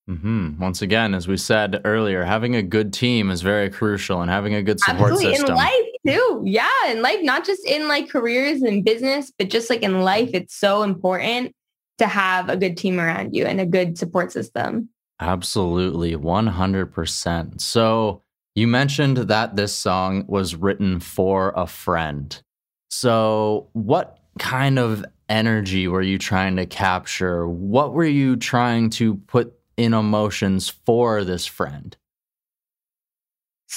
Mm-hmm. 0.09 0.59
Once 0.59 0.81
again, 0.81 1.13
as 1.13 1.27
we 1.27 1.37
said 1.37 1.81
earlier, 1.85 2.23
having 2.23 2.55
a 2.55 2.61
good 2.61 2.91
team 2.91 3.29
is 3.29 3.41
very 3.41 3.69
crucial 3.69 4.21
and 4.21 4.29
having 4.29 4.53
a 4.55 4.63
good 4.63 4.79
support 4.79 5.11
Absolutely. 5.11 5.35
system. 5.35 5.51
In 5.51 5.55
life 5.55 5.90
too. 6.05 6.41
Yeah. 6.45 6.67
In 6.89 7.01
life, 7.01 7.19
not 7.21 7.45
just 7.45 7.65
in 7.65 7.87
like 7.87 8.09
careers 8.09 8.61
and 8.61 8.83
business, 8.83 9.31
but 9.37 9.49
just 9.49 9.69
like 9.69 9.83
in 9.83 10.01
life, 10.01 10.31
it's 10.33 10.55
so 10.55 10.83
important 10.83 11.53
to 11.97 12.07
have 12.07 12.49
a 12.49 12.57
good 12.57 12.77
team 12.77 12.99
around 12.99 13.35
you 13.35 13.45
and 13.45 13.61
a 13.61 13.65
good 13.65 13.97
support 13.97 14.31
system. 14.31 14.89
Absolutely. 15.19 16.15
100%. 16.15 17.61
So 17.61 18.23
you 18.55 18.67
mentioned 18.67 19.17
that 19.17 19.55
this 19.55 19.73
song 19.75 20.25
was 20.27 20.55
written 20.55 20.99
for 20.99 21.53
a 21.55 21.67
friend. 21.67 22.41
So 22.89 23.69
what 23.73 24.17
kind 24.39 24.79
of 24.79 25.05
energy 25.29 25.87
were 25.87 26.01
you 26.01 26.17
trying 26.17 26.55
to 26.57 26.65
capture? 26.65 27.47
What 27.47 27.93
were 27.93 28.03
you 28.03 28.35
trying 28.35 28.89
to 28.91 29.15
put 29.15 29.53
in 29.77 29.93
emotions 29.93 30.69
for 30.69 31.23
this 31.23 31.45
friend? 31.45 31.95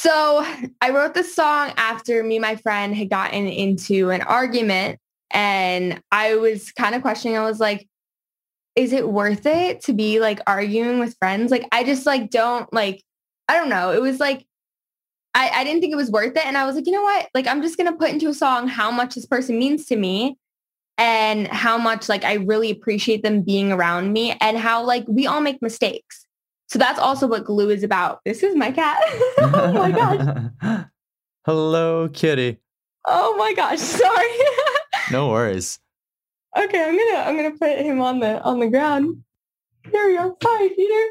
So 0.04 0.44
I 0.82 0.90
wrote 0.90 1.14
this 1.14 1.34
song 1.34 1.72
after 1.78 2.22
me 2.22 2.36
and 2.36 2.42
my 2.42 2.56
friend 2.56 2.94
had 2.94 3.08
gotten 3.08 3.46
into 3.46 4.10
an 4.10 4.20
argument 4.20 4.98
and 5.30 6.02
I 6.12 6.34
was 6.34 6.72
kind 6.72 6.94
of 6.94 7.00
questioning. 7.00 7.38
I 7.38 7.44
was 7.46 7.58
like, 7.58 7.88
is 8.76 8.92
it 8.92 9.08
worth 9.08 9.46
it 9.46 9.80
to 9.84 9.94
be 9.94 10.20
like 10.20 10.40
arguing 10.46 10.98
with 10.98 11.16
friends? 11.18 11.50
Like, 11.50 11.66
I 11.72 11.84
just 11.84 12.04
like 12.04 12.28
don't 12.28 12.70
like, 12.70 13.02
I 13.48 13.54
don't 13.54 13.70
know. 13.70 13.92
It 13.92 14.02
was 14.02 14.20
like, 14.20 14.44
I, 15.32 15.48
I 15.48 15.64
didn't 15.64 15.80
think 15.80 15.94
it 15.94 15.96
was 15.96 16.10
worth 16.10 16.36
it. 16.36 16.44
And 16.44 16.58
I 16.58 16.66
was 16.66 16.76
like, 16.76 16.84
you 16.84 16.92
know 16.92 17.02
what? 17.02 17.30
Like, 17.32 17.46
I'm 17.46 17.62
just 17.62 17.78
going 17.78 17.90
to 17.90 17.98
put 17.98 18.10
into 18.10 18.28
a 18.28 18.34
song 18.34 18.68
how 18.68 18.90
much 18.90 19.14
this 19.14 19.24
person 19.24 19.58
means 19.58 19.86
to 19.86 19.96
me 19.96 20.36
and 20.98 21.48
how 21.48 21.78
much 21.78 22.10
like 22.10 22.24
I 22.24 22.34
really 22.34 22.70
appreciate 22.70 23.22
them 23.22 23.40
being 23.40 23.72
around 23.72 24.12
me 24.12 24.36
and 24.38 24.58
how 24.58 24.84
like 24.84 25.06
we 25.08 25.26
all 25.26 25.40
make 25.40 25.62
mistakes. 25.62 26.23
So 26.68 26.78
that's 26.78 26.98
also 26.98 27.26
what 27.26 27.44
glue 27.44 27.70
is 27.70 27.82
about. 27.82 28.20
This 28.24 28.42
is 28.42 28.56
my 28.56 28.70
cat. 28.70 28.98
oh 29.38 29.72
my 29.72 29.90
gosh. 29.90 30.86
Hello, 31.46 32.08
kitty. 32.08 32.58
Oh 33.06 33.36
my 33.36 33.52
gosh. 33.52 33.78
Sorry. 33.78 34.28
no 35.12 35.28
worries. 35.28 35.78
Okay, 36.56 36.82
I'm 36.82 36.96
gonna 36.96 37.28
I'm 37.28 37.36
gonna 37.36 37.58
put 37.58 37.78
him 37.78 38.00
on 38.00 38.20
the 38.20 38.40
on 38.42 38.60
the 38.60 38.68
ground. 38.68 39.22
There 39.90 40.06
we 40.06 40.16
go. 40.16 40.36
Sorry, 40.42 40.70
Peter. 40.70 41.08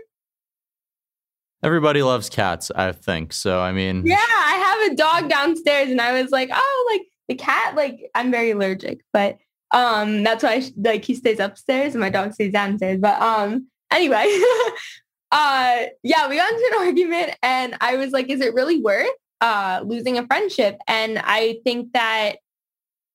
Everybody 1.62 2.02
loves 2.02 2.30
cats, 2.30 2.72
I 2.76 2.92
think. 2.92 3.32
So 3.34 3.60
I 3.60 3.72
mean 3.72 4.06
Yeah, 4.06 4.18
I 4.18 4.56
have 4.56 4.92
a 4.92 4.96
dog 4.96 5.30
downstairs 5.30 5.89
and 5.92 6.02
I 6.02 6.22
was 6.22 6.32
like, 6.32 6.50
oh 6.52 6.89
like 6.92 7.08
the 7.28 7.36
cat, 7.36 7.76
like 7.76 8.10
I'm 8.16 8.32
very 8.32 8.52
allergic, 8.52 9.02
but 9.13 9.38
um, 9.74 10.24
that's 10.24 10.44
why 10.44 10.63
like 10.78 11.04
he 11.04 11.16
stays 11.16 11.39
upstairs 11.39 11.94
and 11.94 12.02
my 12.02 12.10
dog 12.10 12.34
stays 12.34 12.54
downstairs. 12.54 13.00
But 13.00 13.22
um, 13.22 13.68
anyway, 13.92 14.26
uh, 15.34 15.88
yeah, 16.04 16.30
we 16.30 16.38
got 16.38 16.54
into 16.54 16.72
an 16.74 16.82
argument 16.88 17.38
and 17.41 17.76
I 17.82 17.98
was 17.98 18.12
like, 18.12 18.30
is 18.30 18.39
it 18.39 18.54
really 18.54 18.82
worth 18.82 19.10
uh 19.41 19.82
losing 19.84 20.17
a 20.17 20.26
friendship? 20.28 20.78
And 20.88 21.19
I 21.19 21.58
think 21.65 21.91
that 21.93 22.36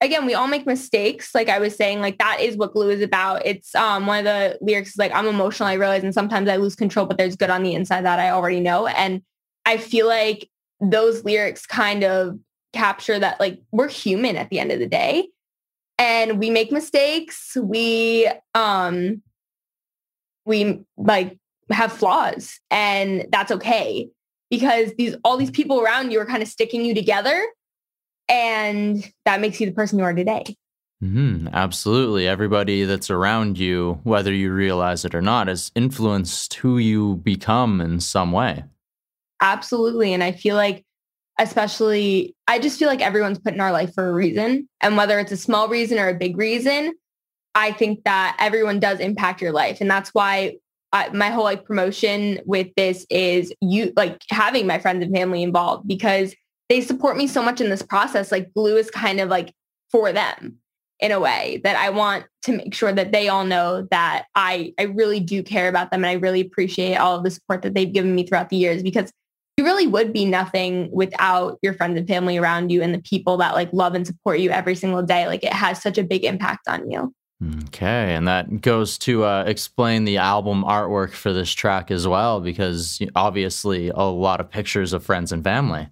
again, 0.01 0.27
we 0.27 0.35
all 0.35 0.49
make 0.49 0.67
mistakes. 0.67 1.35
Like 1.35 1.49
I 1.49 1.59
was 1.59 1.75
saying, 1.75 2.01
like 2.01 2.19
that 2.19 2.41
is 2.41 2.57
what 2.57 2.73
glue 2.73 2.91
is 2.91 3.03
about. 3.03 3.47
It's 3.47 3.75
um 3.75 4.07
one 4.07 4.19
of 4.19 4.25
the 4.25 4.59
lyrics 4.61 4.91
is 4.91 4.97
like, 4.99 5.13
I'm 5.15 5.27
emotional, 5.27 5.69
I 5.69 5.75
realize, 5.75 6.03
and 6.03 6.13
sometimes 6.13 6.49
I 6.49 6.57
lose 6.57 6.75
control, 6.75 7.07
but 7.07 7.19
there's 7.19 7.37
good 7.37 7.51
on 7.51 7.63
the 7.63 7.75
inside 7.75 8.05
that 8.05 8.19
I 8.19 8.31
already 8.31 8.61
know. 8.61 8.89
And 8.89 9.23
I 9.65 9.77
feel 9.77 10.09
like 10.09 10.51
those 10.81 11.25
lyrics 11.25 11.67
kind 11.67 12.03
of 12.05 12.39
capture 12.73 13.19
that 13.19 13.39
like 13.41 13.61
we're 13.73 13.89
human 13.89 14.37
at 14.37 14.51
the 14.51 14.59
end 14.59 14.73
of 14.73 14.79
the 14.79 14.87
day 14.87 15.29
and 15.99 16.39
we 16.39 16.51
make 16.51 16.73
mistakes. 16.73 17.57
We 17.57 18.29
um 18.55 19.23
we 20.45 20.85
like 20.97 21.39
have 21.71 21.93
flaws 21.93 22.61
and 22.71 23.27
that's 23.31 23.53
okay 23.53 24.09
because 24.51 24.93
these 24.97 25.15
all 25.25 25.37
these 25.37 25.51
people 25.51 25.81
around 25.81 26.11
you 26.11 26.21
are 26.21 26.27
kind 26.27 26.43
of 26.43 26.49
sticking 26.49 26.85
you 26.85 26.95
together 26.95 27.47
and 28.29 29.11
that 29.25 29.41
makes 29.41 29.61
you 29.61 29.67
the 29.67 29.73
person 29.73 29.99
you 29.99 30.05
are 30.05 30.15
today. 30.15 30.45
Mm-hmm. 31.03 31.49
Absolutely. 31.53 32.27
Everybody 32.27 32.85
that's 32.85 33.09
around 33.09 33.57
you, 33.57 34.01
whether 34.03 34.33
you 34.33 34.53
realize 34.53 35.05
it 35.05 35.15
or 35.15 35.23
not, 35.23 35.47
has 35.47 35.71
influenced 35.75 36.55
who 36.55 36.79
you 36.79 37.17
become 37.17 37.81
in 37.81 38.01
some 38.01 38.33
way. 38.33 38.65
Absolutely. 39.41 40.13
And 40.13 40.25
I 40.25 40.33
feel 40.33 40.57
like 40.57 40.85
especially 41.39 42.35
I 42.49 42.59
just 42.59 42.81
feel 42.81 42.89
like 42.89 43.01
everyone's 43.01 43.39
put 43.39 43.55
in 43.55 43.61
our 43.61 43.71
life 43.71 43.95
for 43.95 44.09
a 44.09 44.13
reason. 44.13 44.69
And 44.81 44.97
whether 44.97 45.21
it's 45.21 45.31
a 45.31 45.37
small 45.37 45.69
reason 45.69 45.99
or 45.99 46.09
a 46.09 46.15
big 46.15 46.37
reason, 46.37 46.95
I 47.55 47.73
think 47.73 48.03
that 48.05 48.37
everyone 48.41 48.81
does 48.81 48.99
impact 48.99 49.41
your 49.41 49.53
life. 49.53 49.81
And 49.81 49.89
that's 49.89 50.11
why 50.11 50.57
I, 50.93 51.09
my 51.11 51.31
whole 51.31 51.45
like 51.45 51.65
promotion 51.65 52.41
with 52.47 52.69
this 52.77 53.07
is 53.11 53.53
you 53.61 53.93
like 53.97 54.23
having 54.31 54.67
my 54.67 54.79
friends 54.79 55.05
and 55.05 55.15
family 55.15 55.43
involved 55.43 55.87
because 55.87 56.35
they 56.69 56.81
support 56.81 57.17
me 57.17 57.27
so 57.27 57.43
much 57.43 57.61
in 57.61 57.71
this 57.71 57.83
process. 57.83 58.33
Like 58.33 58.53
glue 58.55 58.77
is 58.77 58.91
kind 58.91 59.21
of 59.21 59.29
like 59.29 59.53
for 59.91 60.13
them 60.13 60.59
in 61.01 61.13
a 61.13 61.21
way 61.21 61.61
that 61.63 61.77
I 61.77 61.91
want 61.91 62.25
to 62.43 62.53
make 62.53 62.75
sure 62.75 62.93
that 62.93 63.13
they 63.13 63.29
all 63.29 63.45
know 63.45 63.87
that 63.91 64.27
I, 64.35 64.75
I 64.79 64.85
really 64.85 65.21
do 65.21 65.43
care 65.43 65.69
about 65.69 65.91
them 65.91 66.03
and 66.03 66.11
I 66.11 66.15
really 66.15 66.41
appreciate 66.41 66.97
all 66.97 67.17
of 67.17 67.23
the 67.23 67.31
support 67.31 67.63
that 67.63 67.75
they've 67.75 67.93
given 67.93 68.15
me 68.15 68.27
throughout 68.27 68.49
the 68.49 68.57
years 68.57 68.83
because 68.83 69.13
you 69.57 69.65
really 69.65 69.87
would 69.87 70.13
be 70.13 70.25
nothing 70.25 70.89
without 70.93 71.59
your 71.63 71.75
friends 71.75 71.99
and 71.99 72.07
family 72.07 72.37
around 72.37 72.71
you 72.71 72.83
and 72.83 72.95
the 72.95 73.01
people 73.01 73.37
that 73.39 73.55
like 73.55 73.73
love 73.73 73.95
and 73.95 74.07
support 74.07 74.39
you 74.39 74.51
every 74.51 74.75
single 74.75 75.03
day. 75.03 75.27
Like 75.27 75.45
it 75.45 75.53
has 75.53 75.83
such 75.83 75.99
a 75.99 76.05
big 76.05 76.25
impact 76.25 76.69
on 76.69 76.91
you. 76.91 77.13
Okay, 77.41 78.15
and 78.15 78.27
that 78.27 78.63
goes 78.63 78.99
to 78.99 79.25
uh, 79.25 79.45
explain 79.47 80.05
the 80.05 80.17
album 80.17 80.65
artwork 80.65 81.13
for 81.13 81.33
this 81.33 81.53
track 81.53 81.91
as 81.93 82.07
well, 82.09 82.41
because 82.41 83.01
obviously 83.15 83.91
a 83.91 84.03
lot 84.03 84.41
of 84.41 84.51
pictures 84.51 84.93
of 84.93 85.05
friends 85.05 85.31
and 85.31 85.45
family. 85.45 85.89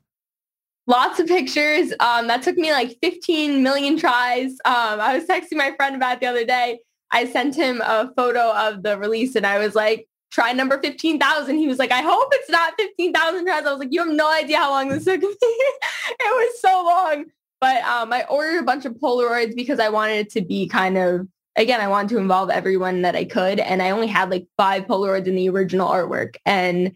Lots 0.89 1.21
of 1.21 1.27
pictures. 1.27 1.93
Um, 2.01 2.27
that 2.29 2.43
took 2.43 2.57
me 2.57 2.73
like 2.73 2.97
15 3.01 3.63
million 3.63 3.97
tries. 3.97 4.53
Um, 4.65 5.01
I 5.01 5.17
was 5.17 5.27
texting 5.27 5.57
my 5.57 5.73
friend 5.77 5.97
about 5.97 6.21
the 6.21 6.27
other 6.27 6.45
day. 6.45 6.81
I 7.11 7.27
sent 7.27 7.55
him 7.55 7.81
a 7.81 8.11
photo 8.17 8.53
of 8.53 8.83
the 8.83 8.99
release 8.99 9.35
and 9.37 9.47
I 9.47 9.59
was 9.59 9.75
like, 9.75 10.09
try 10.31 10.53
number 10.53 10.81
15,000. 10.81 11.57
He 11.57 11.67
was 11.67 11.79
like, 11.79 11.93
I 11.93 12.03
hope 12.03 12.29
it's 12.33 12.51
not 12.51 12.75
15,000 12.79 13.47
tries. 13.47 13.65
I 13.65 13.71
was 13.71 13.81
like, 13.81 13.93
you 13.93 14.05
have 14.05 14.13
no 14.13 14.31
idea 14.31 14.59
how 14.59 14.71
long 14.71 14.89
this 14.89 15.05
took 15.05 15.21
me. 15.21 15.29
it 15.41 16.19
was 16.21 16.61
so 16.61 16.85
long. 16.85 17.27
But 17.61 17.83
um, 17.85 18.13
I 18.13 18.25
ordered 18.25 18.61
a 18.61 18.65
bunch 18.65 18.85
of 18.85 18.95
Polaroids 18.95 19.57
because 19.57 19.81
I 19.81 19.89
wanted 19.89 20.27
it 20.27 20.31
to 20.31 20.43
be 20.43 20.69
kind 20.69 20.99
of, 20.99 21.27
again, 21.57 21.81
I 21.81 21.89
wanted 21.89 22.11
to 22.11 22.19
involve 22.19 22.51
everyone 22.51 23.03
that 23.03 23.17
I 23.17 23.25
could. 23.25 23.59
And 23.59 23.83
I 23.83 23.91
only 23.91 24.07
had 24.07 24.31
like 24.31 24.47
five 24.57 24.85
Polaroids 24.87 25.27
in 25.27 25.35
the 25.35 25.49
original 25.49 25.89
artwork. 25.89 26.37
And 26.45 26.93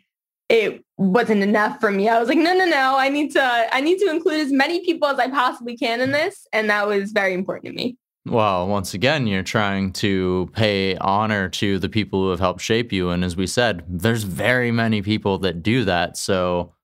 it 0.49 0.85
wasn't 0.99 1.43
enough 1.43 1.81
for 1.81 1.91
me. 1.91 2.09
I 2.09 2.19
was 2.19 2.29
like, 2.29 2.39
no, 2.39 2.53
no, 2.55 2.67
no, 2.67 2.97
I 2.99 3.09
need 3.09 3.31
to, 3.33 3.43
I 3.43 3.81
need 3.81 3.99
to 3.99 4.11
include 4.11 4.41
as 4.41 4.53
many 4.53 4.85
people 4.85 5.09
as 5.09 5.19
I 5.19 5.29
possibly 5.29 5.77
can 5.77 6.01
in 6.01 6.11
this. 6.11 6.47
And 6.53 6.69
that 6.69 6.87
was 6.87 7.13
very 7.13 7.35
important 7.35 7.67
to 7.67 7.73
me. 7.73 7.97
Well, 8.27 8.69
once 8.69 8.93
again, 8.93 9.27
you're 9.27 9.43
trying 9.43 9.93
to 9.95 10.51
pay 10.53 10.97
honor 10.99 11.49
to 11.51 11.79
the 11.79 11.89
people 11.89 12.21
who 12.21 12.31
have 12.31 12.41
helped 12.41 12.61
shape 12.61 12.93
you. 12.93 13.11
And 13.11 13.25
as 13.25 13.37
we 13.37 13.47
said, 13.47 13.83
there's 13.89 14.25
very 14.25 14.71
many 14.71 15.01
people 15.01 15.39
that 15.39 15.63
do 15.63 15.85
that. 15.85 16.17
So 16.19 16.75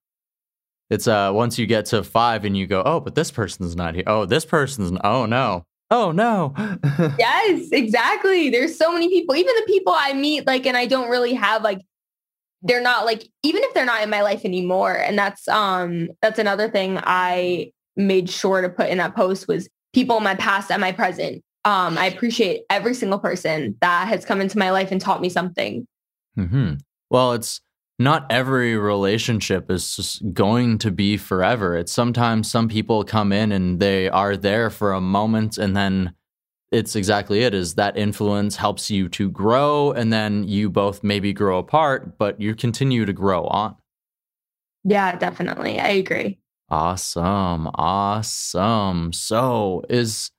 it's 0.89 1.07
uh 1.07 1.33
once 1.35 1.59
you 1.59 1.67
get 1.67 1.87
to 1.87 2.03
five 2.03 2.45
and 2.45 2.57
you 2.57 2.67
go, 2.67 2.83
oh, 2.87 3.01
but 3.01 3.15
this 3.15 3.31
person's 3.31 3.77
not 3.77 3.95
here. 3.95 4.05
Oh, 4.07 4.25
this 4.25 4.47
person's 4.47 4.99
oh 5.05 5.27
no. 5.27 5.67
Oh 5.91 6.13
no. 6.13 6.55
yes, 7.19 7.69
exactly. 7.73 8.51
There's 8.51 8.77
so 8.77 8.93
many 8.93 9.09
people, 9.09 9.35
even 9.35 9.55
the 9.55 9.73
people 9.73 9.95
I 9.97 10.13
meet, 10.13 10.47
like, 10.47 10.67
and 10.67 10.77
I 10.77 10.87
don't 10.87 11.11
really 11.11 11.35
have 11.35 11.63
like, 11.63 11.81
they're 12.63 12.83
not 12.83 13.05
like, 13.05 13.29
even 13.43 13.63
if 13.63 13.75
they're 13.75 13.85
not 13.85 14.03
in 14.03 14.11
my 14.11 14.23
life 14.23 14.45
anymore. 14.45 14.95
And 14.95 15.19
that's, 15.19 15.47
um, 15.49 16.09
that's 16.23 16.39
another 16.39 16.69
thing 16.69 16.99
I 17.03 17.73
made 17.97 18.29
sure 18.29 18.61
to 18.63 18.69
put 18.69 18.89
in 18.89 18.99
that 18.99 19.15
post 19.15 19.49
was 19.49 19.69
people 19.93 20.17
in 20.19 20.25
my 20.25 20.35
past 20.35 20.71
and 20.71 20.81
my 20.81 20.93
present. 20.93 21.43
Um, 21.65 21.99
I 21.99 22.07
appreciate 22.07 22.63
every 22.71 22.95
single 22.95 23.19
person 23.19 23.77
that 23.81 24.09
has 24.09 24.25
come 24.25 24.41
into 24.41 24.59
my 24.59 24.71
life 24.71 24.93
and 24.93 25.01
taught 25.01 25.21
me 25.21 25.29
something. 25.29 25.87
mm-hmm. 26.39 26.75
Well, 27.11 27.33
it's 27.33 27.61
not 27.99 28.27
every 28.31 28.77
relationship 28.77 29.71
is 29.71 29.97
just 29.97 30.35
going 30.35 30.79
to 30.79 30.91
be 30.91 31.17
forever. 31.17 31.77
It's 31.77 31.93
sometimes 31.93 32.51
some 32.51 32.69
people 32.69 33.05
come 33.05 33.33
in 33.33 33.53
and 33.53 33.81
they 33.81 34.09
are 34.09 34.37
there 34.37 34.69
for 34.71 34.93
a 34.93 35.01
moment 35.01 35.57
and 35.57 35.77
then 35.77 36.15
it's 36.73 36.97
exactly 36.97 37.43
it 37.43 37.55
is 37.55 37.75
that 37.77 37.97
influence 37.97 38.57
helps 38.57 38.91
you 38.91 39.09
to 39.11 39.31
grow 39.31 39.93
and 39.93 40.13
then 40.13 40.45
you 40.45 40.69
both 40.69 41.03
maybe 41.03 41.33
grow 41.33 41.59
apart, 41.59 42.19
but 42.19 42.41
you 42.41 42.55
continue 42.55 43.07
to 43.07 43.13
grow 43.13 43.47
on. 43.47 43.77
Yeah, 44.85 45.17
definitely. 45.17 45.81
I 45.81 45.89
agree. 45.89 46.39
Awesome. 46.69 47.71
Awesome. 47.75 49.13
So, 49.13 49.85
is 49.89 50.31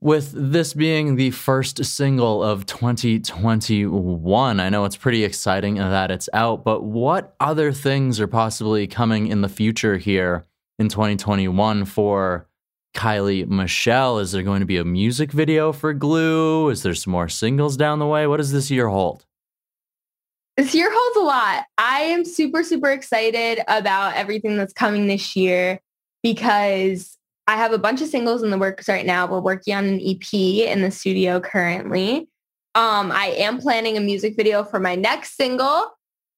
with 0.00 0.32
this 0.32 0.74
being 0.74 1.16
the 1.16 1.30
first 1.32 1.84
single 1.84 2.42
of 2.42 2.66
2021, 2.66 4.60
I 4.60 4.68
know 4.68 4.84
it's 4.84 4.96
pretty 4.96 5.24
exciting 5.24 5.74
that 5.74 6.10
it's 6.10 6.28
out, 6.32 6.64
but 6.64 6.84
what 6.84 7.34
other 7.40 7.72
things 7.72 8.20
are 8.20 8.28
possibly 8.28 8.86
coming 8.86 9.26
in 9.26 9.40
the 9.40 9.48
future 9.48 9.96
here 9.96 10.44
in 10.78 10.88
2021 10.88 11.84
for 11.84 12.46
Kylie 12.94 13.48
Michelle? 13.48 14.18
Is 14.20 14.32
there 14.32 14.44
going 14.44 14.60
to 14.60 14.66
be 14.66 14.76
a 14.76 14.84
music 14.84 15.32
video 15.32 15.72
for 15.72 15.92
Glue? 15.92 16.68
Is 16.68 16.84
there 16.84 16.94
some 16.94 17.12
more 17.12 17.28
singles 17.28 17.76
down 17.76 17.98
the 17.98 18.06
way? 18.06 18.26
What 18.28 18.36
does 18.36 18.52
this 18.52 18.70
year 18.70 18.88
hold? 18.88 19.24
This 20.56 20.74
year 20.74 20.90
holds 20.92 21.16
a 21.16 21.20
lot. 21.20 21.66
I 21.76 22.02
am 22.02 22.24
super, 22.24 22.62
super 22.62 22.90
excited 22.90 23.60
about 23.68 24.14
everything 24.14 24.56
that's 24.56 24.72
coming 24.72 25.08
this 25.08 25.34
year 25.34 25.80
because 26.22 27.17
I 27.48 27.56
have 27.56 27.72
a 27.72 27.78
bunch 27.78 28.02
of 28.02 28.08
singles 28.08 28.42
in 28.42 28.50
the 28.50 28.58
works 28.58 28.88
right 28.88 29.06
now. 29.06 29.26
We're 29.26 29.40
working 29.40 29.74
on 29.74 29.86
an 29.86 30.00
EP 30.04 30.34
in 30.34 30.82
the 30.82 30.90
studio 30.90 31.40
currently. 31.40 32.28
Um, 32.74 33.10
I 33.10 33.34
am 33.38 33.58
planning 33.58 33.96
a 33.96 34.00
music 34.00 34.36
video 34.36 34.62
for 34.62 34.78
my 34.78 34.94
next 34.94 35.34
single. 35.34 35.90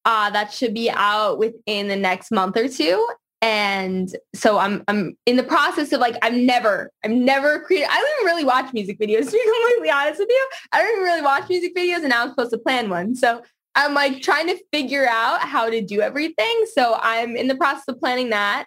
Uh, 0.05 0.29
that 0.29 0.53
should 0.53 0.73
be 0.73 0.89
out 0.89 1.37
within 1.37 1.89
the 1.89 1.97
next 1.97 2.31
month 2.31 2.55
or 2.55 2.69
two. 2.69 3.05
And 3.41 4.15
so 4.33 4.57
I'm 4.57 4.85
I'm 4.87 5.17
in 5.25 5.35
the 5.35 5.43
process 5.43 5.91
of 5.91 5.99
like 5.99 6.15
I've 6.21 6.33
never 6.33 6.89
I've 7.03 7.11
never 7.11 7.59
created 7.59 7.89
I 7.91 7.95
don't 7.95 8.21
even 8.21 8.25
really 8.27 8.45
watch 8.45 8.71
music 8.71 8.97
videos 8.97 9.25
to 9.25 9.31
be 9.31 9.43
completely 9.43 9.91
honest 9.91 10.19
with 10.19 10.29
you. 10.29 10.49
I 10.71 10.81
don't 10.81 10.93
even 10.93 11.03
really 11.03 11.21
watch 11.21 11.49
music 11.49 11.75
videos 11.75 11.97
and 11.97 12.09
now 12.09 12.23
I'm 12.23 12.29
supposed 12.29 12.51
to 12.51 12.57
plan 12.57 12.89
one. 12.89 13.15
So 13.15 13.41
I'm 13.75 13.93
like 13.93 14.21
trying 14.21 14.47
to 14.47 14.57
figure 14.71 15.09
out 15.09 15.41
how 15.41 15.69
to 15.69 15.81
do 15.81 15.99
everything. 15.99 16.65
So 16.73 16.97
I'm 17.01 17.35
in 17.35 17.49
the 17.49 17.55
process 17.55 17.83
of 17.89 17.99
planning 17.99 18.29
that. 18.29 18.65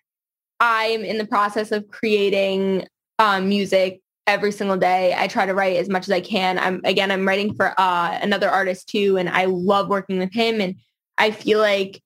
I'm 0.65 1.05
in 1.05 1.19
the 1.19 1.27
process 1.27 1.73
of 1.73 1.87
creating 1.89 2.87
um, 3.19 3.51
music 3.51 4.01
every 4.27 4.51
single 4.51 4.79
day. 4.79 5.15
I 5.15 5.29
try 5.29 5.45
to 5.45 5.53
write 5.53 5.77
as 5.77 5.91
much 5.91 6.05
as 6.05 6.11
I 6.11 6.23
can. 6.23 6.59
I'm 6.59 6.81
again, 6.85 7.11
I'm 7.11 7.29
writing 7.29 7.55
for 7.55 7.79
uh, 7.79 8.19
another 8.23 8.49
artist 8.49 8.89
too, 8.89 9.19
and 9.19 9.29
I 9.29 9.45
love 9.45 9.89
working 9.89 10.19
with 10.19 10.33
him. 10.33 10.63
And 10.63 10.77
I 11.19 11.33
feel 11.33 11.59
like 11.59 12.01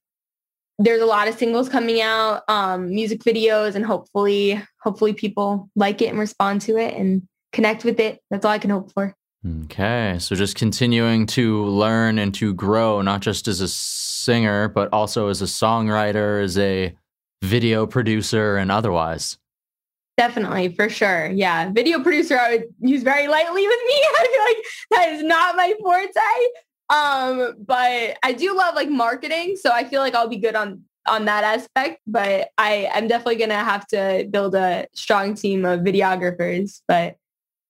there's 0.80 1.00
a 1.00 1.06
lot 1.06 1.28
of 1.28 1.38
singles 1.38 1.68
coming 1.68 2.00
out, 2.00 2.42
um, 2.48 2.90
music 2.90 3.20
videos, 3.20 3.76
and 3.76 3.86
hopefully, 3.86 4.60
hopefully 4.82 5.12
people 5.12 5.70
like 5.76 6.02
it 6.02 6.06
and 6.06 6.18
respond 6.18 6.60
to 6.62 6.78
it 6.78 6.94
and 6.94 7.28
connect 7.52 7.84
with 7.84 8.00
it. 8.00 8.20
That's 8.28 8.44
all 8.44 8.50
I 8.50 8.58
can 8.58 8.70
hope 8.70 8.92
for. 8.92 9.14
Okay, 9.64 10.16
so 10.18 10.34
just 10.34 10.56
continuing 10.56 11.26
to 11.26 11.64
learn 11.64 12.18
and 12.18 12.34
to 12.34 12.52
grow, 12.54 13.02
not 13.02 13.20
just 13.20 13.46
as 13.46 13.60
a 13.60 13.68
singer, 13.68 14.66
but 14.66 14.92
also 14.92 15.28
as 15.28 15.40
a 15.42 15.44
songwriter, 15.44 16.42
as 16.42 16.58
a 16.58 16.92
video 17.42 17.86
producer 17.86 18.56
and 18.56 18.70
otherwise. 18.70 19.38
Definitely, 20.16 20.74
for 20.74 20.88
sure. 20.88 21.26
Yeah. 21.26 21.70
Video 21.70 22.02
producer 22.02 22.36
I 22.38 22.56
would 22.56 22.64
use 22.80 23.04
very 23.04 23.28
lightly 23.28 23.66
with 23.66 23.80
me. 23.86 23.94
I 23.94 24.26
feel 24.32 24.44
like 24.44 24.64
that 24.90 25.12
is 25.14 25.22
not 25.22 25.56
my 25.56 25.74
forte. 25.80 26.10
Um, 26.90 27.54
but 27.64 28.18
I 28.22 28.32
do 28.32 28.56
love 28.56 28.74
like 28.74 28.88
marketing. 28.88 29.56
So 29.56 29.70
I 29.70 29.84
feel 29.84 30.00
like 30.00 30.14
I'll 30.14 30.28
be 30.28 30.38
good 30.38 30.56
on 30.56 30.82
on 31.06 31.24
that 31.26 31.44
aspect. 31.44 32.00
But 32.06 32.48
I, 32.58 32.90
I'm 32.92 33.06
definitely 33.06 33.36
gonna 33.36 33.62
have 33.62 33.86
to 33.88 34.26
build 34.30 34.54
a 34.54 34.88
strong 34.92 35.34
team 35.34 35.64
of 35.64 35.80
videographers. 35.80 36.82
But 36.88 37.16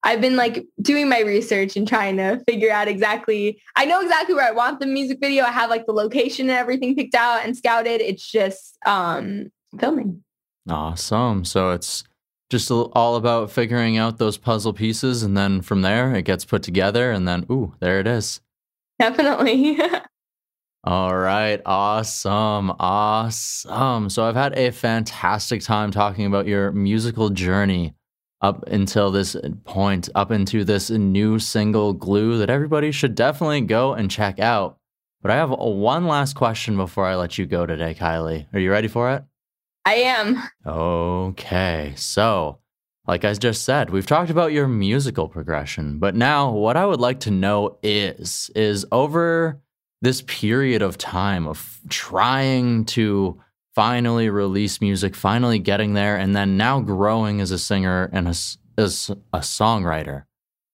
I've 0.02 0.20
been 0.20 0.36
like 0.36 0.64
doing 0.80 1.08
my 1.08 1.20
research 1.20 1.76
and 1.76 1.86
trying 1.86 2.16
to 2.18 2.42
figure 2.48 2.70
out 2.70 2.88
exactly, 2.88 3.60
I 3.76 3.84
know 3.84 4.00
exactly 4.00 4.34
where 4.34 4.46
I 4.46 4.52
want 4.52 4.80
the 4.80 4.86
music 4.86 5.18
video. 5.20 5.44
I 5.44 5.50
have 5.50 5.70
like 5.70 5.86
the 5.86 5.92
location 5.92 6.48
and 6.48 6.58
everything 6.58 6.94
picked 6.94 7.14
out 7.14 7.44
and 7.44 7.56
scouted. 7.56 8.00
It's 8.00 8.26
just 8.26 8.78
um, 8.86 9.50
filming. 9.78 10.22
Awesome. 10.68 11.44
So 11.44 11.70
it's 11.70 12.04
just 12.50 12.70
all 12.70 13.16
about 13.16 13.50
figuring 13.50 13.96
out 13.96 14.18
those 14.18 14.38
puzzle 14.38 14.72
pieces. 14.72 15.22
And 15.22 15.36
then 15.36 15.60
from 15.60 15.82
there, 15.82 16.14
it 16.14 16.22
gets 16.22 16.44
put 16.44 16.62
together. 16.62 17.10
And 17.10 17.26
then, 17.26 17.46
ooh, 17.50 17.74
there 17.80 18.00
it 18.00 18.06
is. 18.06 18.40
Definitely. 18.98 19.78
all 20.84 21.16
right. 21.16 21.60
Awesome. 21.64 22.72
Awesome. 22.78 24.10
So 24.10 24.24
I've 24.24 24.36
had 24.36 24.58
a 24.58 24.70
fantastic 24.70 25.62
time 25.62 25.90
talking 25.90 26.26
about 26.26 26.46
your 26.46 26.72
musical 26.72 27.30
journey 27.30 27.94
up 28.40 28.66
until 28.68 29.10
this 29.10 29.34
uh, 29.34 29.50
point, 29.64 30.08
up 30.14 30.30
into 30.30 30.64
this 30.64 30.90
new 30.90 31.38
single 31.38 31.92
glue 31.92 32.38
that 32.38 32.50
everybody 32.50 32.92
should 32.92 33.14
definitely 33.14 33.60
go 33.62 33.94
and 33.94 34.10
check 34.10 34.38
out. 34.38 34.78
But 35.20 35.32
I 35.32 35.36
have 35.36 35.50
uh, 35.50 35.56
one 35.56 36.06
last 36.06 36.36
question 36.36 36.76
before 36.76 37.04
I 37.04 37.16
let 37.16 37.36
you 37.36 37.46
go 37.46 37.66
today, 37.66 37.94
Kylie. 37.94 38.46
Are 38.52 38.60
you 38.60 38.70
ready 38.70 38.88
for 38.88 39.12
it? 39.12 39.24
I 39.84 39.94
am. 39.94 40.42
Okay. 40.66 41.94
So, 41.96 42.58
like 43.06 43.24
I 43.24 43.32
just 43.34 43.64
said, 43.64 43.90
we've 43.90 44.06
talked 44.06 44.30
about 44.30 44.52
your 44.52 44.68
musical 44.68 45.28
progression, 45.28 45.98
but 45.98 46.14
now 46.14 46.52
what 46.52 46.76
I 46.76 46.84
would 46.84 47.00
like 47.00 47.20
to 47.20 47.30
know 47.30 47.78
is 47.82 48.50
is 48.54 48.84
over 48.92 49.60
this 50.02 50.22
period 50.22 50.82
of 50.82 50.98
time 50.98 51.46
of 51.48 51.80
trying 51.88 52.84
to 52.84 53.40
finally 53.74 54.28
release 54.28 54.80
music, 54.80 55.14
finally 55.14 55.58
getting 55.58 55.94
there, 55.94 56.16
and 56.16 56.34
then 56.34 56.56
now 56.56 56.80
growing 56.80 57.40
as 57.40 57.50
a 57.50 57.58
singer 57.58 58.10
and 58.12 58.28
as, 58.28 58.58
as 58.76 59.10
a 59.32 59.38
songwriter. 59.38 60.24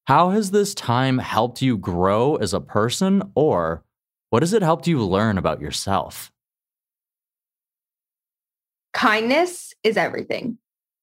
How 0.07 0.31
has 0.31 0.51
this 0.51 0.75
time 0.75 1.19
helped 1.19 1.63
you 1.63 1.77
grow 1.77 2.37
as 2.37 2.53
a 2.53 2.61
person, 2.61 3.23
or 3.35 3.85
what 4.31 4.43
has 4.43 4.53
it 4.53 4.63
helped 4.63 4.87
you 4.87 5.03
learn 5.05 5.39
about 5.39 5.61
yourself? 5.61 6.33
Kindness 9.05 9.75
is 9.83 9.99
everything. 9.99 10.57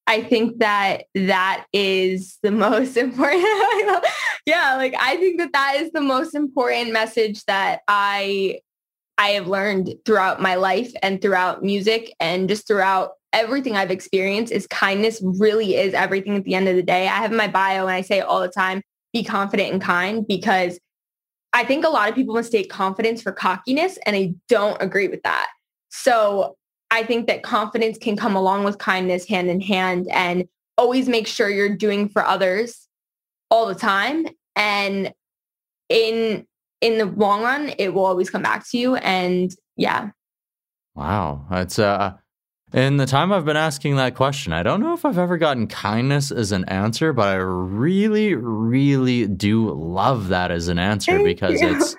I 0.08 0.24
think 0.24 0.58
that 0.58 1.04
that 1.14 1.68
is 1.72 2.40
the 2.42 2.50
most 2.50 2.98
important. 3.06 4.06
yeah, 4.48 4.76
like 4.76 4.96
I 5.00 5.18
think 5.18 5.40
that 5.40 5.54
that 5.54 5.76
is 5.78 5.92
the 5.92 6.02
most 6.02 6.34
important 6.34 6.94
message 6.94 7.44
that 7.46 7.82
I 7.88 8.62
I 9.20 9.30
have 9.30 9.48
learned 9.48 9.94
throughout 10.04 10.42
my 10.42 10.56
life 10.56 10.92
and 11.04 11.22
throughout 11.22 11.62
music 11.62 12.12
and 12.20 12.50
just 12.50 12.66
throughout 12.66 13.12
everything 13.34 13.78
I've 13.78 13.92
experienced 13.92 14.52
is 14.52 14.66
kindness 14.66 15.22
really 15.24 15.76
is 15.76 15.94
everything 15.94 16.36
at 16.36 16.44
the 16.44 16.56
end 16.56 16.68
of 16.68 16.76
the 16.76 16.82
day. 16.82 17.04
I 17.08 17.18
have 17.18 17.32
my 17.32 17.48
bio 17.48 17.86
and 17.86 17.96
I 17.96 18.02
say 18.02 18.20
all 18.20 18.42
the 18.42 18.50
time, 18.50 18.82
be 19.14 19.24
confident 19.24 19.74
and 19.74 19.82
kind 19.82 20.26
because 20.28 20.80
I 21.54 21.66
think 21.66 21.86
a 21.86 21.90
lot 21.90 22.10
of 22.10 22.16
people 22.16 22.34
mistake 22.34 22.72
confidence 22.72 23.22
for 23.22 23.32
cockiness 23.32 24.00
and 24.08 24.16
I 24.16 24.34
don't 24.50 24.82
agree 24.82 25.08
with 25.08 25.22
that. 25.22 25.50
So 25.90 26.56
I 26.92 27.04
think 27.04 27.28
that 27.28 27.42
confidence 27.42 27.98
can 27.98 28.18
come 28.18 28.36
along 28.36 28.66
with 28.66 28.78
kindness 28.78 29.26
hand 29.26 29.50
in 29.50 29.62
hand 29.62 30.08
and 30.12 30.48
always 30.78 31.08
make 31.08 31.26
sure 31.26 31.50
you're 31.50 31.76
doing 31.76 32.10
for 32.10 32.24
others 32.24 32.88
all 33.50 33.66
the 33.66 33.76
time. 33.76 34.28
And 34.56 35.14
in 35.90 36.46
in 36.82 36.98
the 36.98 37.06
long 37.06 37.44
run, 37.44 37.74
it 37.78 37.94
will 37.94 38.06
always 38.06 38.30
come 38.30 38.42
back 38.42 38.70
to 38.72 38.78
you. 38.78 38.96
And 38.96 39.56
yeah. 39.78 40.10
Wow. 40.94 41.46
It's 41.52 41.80
uh 41.80 42.14
in 42.74 42.98
the 42.98 43.06
time 43.06 43.34
I've 43.34 43.46
been 43.46 43.58
asking 43.58 43.98
that 43.98 44.16
question, 44.16 44.54
I 44.54 44.64
don't 44.64 44.80
know 44.80 44.94
if 44.94 45.04
I've 45.04 45.18
ever 45.18 45.38
gotten 45.38 45.68
kindness 45.68 46.32
as 46.32 46.54
an 46.54 46.64
answer, 46.66 47.12
but 47.12 47.28
I 47.28 47.36
really, 47.36 48.34
really 48.34 49.28
do 49.28 49.72
love 49.72 50.30
that 50.30 50.52
as 50.52 50.70
an 50.70 50.80
answer 50.80 51.14
Thank 51.14 51.26
because 51.26 51.62
you. 51.62 51.76
it's 51.76 51.96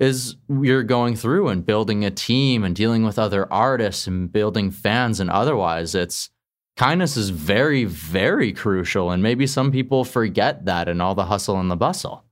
is 0.00 0.36
you're 0.48 0.84
going 0.84 1.16
through 1.16 1.48
and 1.48 1.66
building 1.66 2.04
a 2.04 2.10
team 2.10 2.64
and 2.64 2.74
dealing 2.74 3.02
with 3.02 3.18
other 3.18 3.52
artists 3.52 4.06
and 4.06 4.32
building 4.32 4.70
fans 4.70 5.20
and 5.20 5.28
otherwise. 5.28 5.94
It's 5.94 6.30
kindness 6.76 7.16
is 7.16 7.30
very, 7.30 7.84
very 7.84 8.52
crucial. 8.52 9.10
And 9.10 9.22
maybe 9.22 9.46
some 9.46 9.72
people 9.72 10.04
forget 10.04 10.64
that 10.66 10.88
in 10.88 11.00
all 11.00 11.14
the 11.14 11.24
hustle 11.24 11.58
and 11.58 11.70
the 11.70 11.76
bustle. 11.76 12.24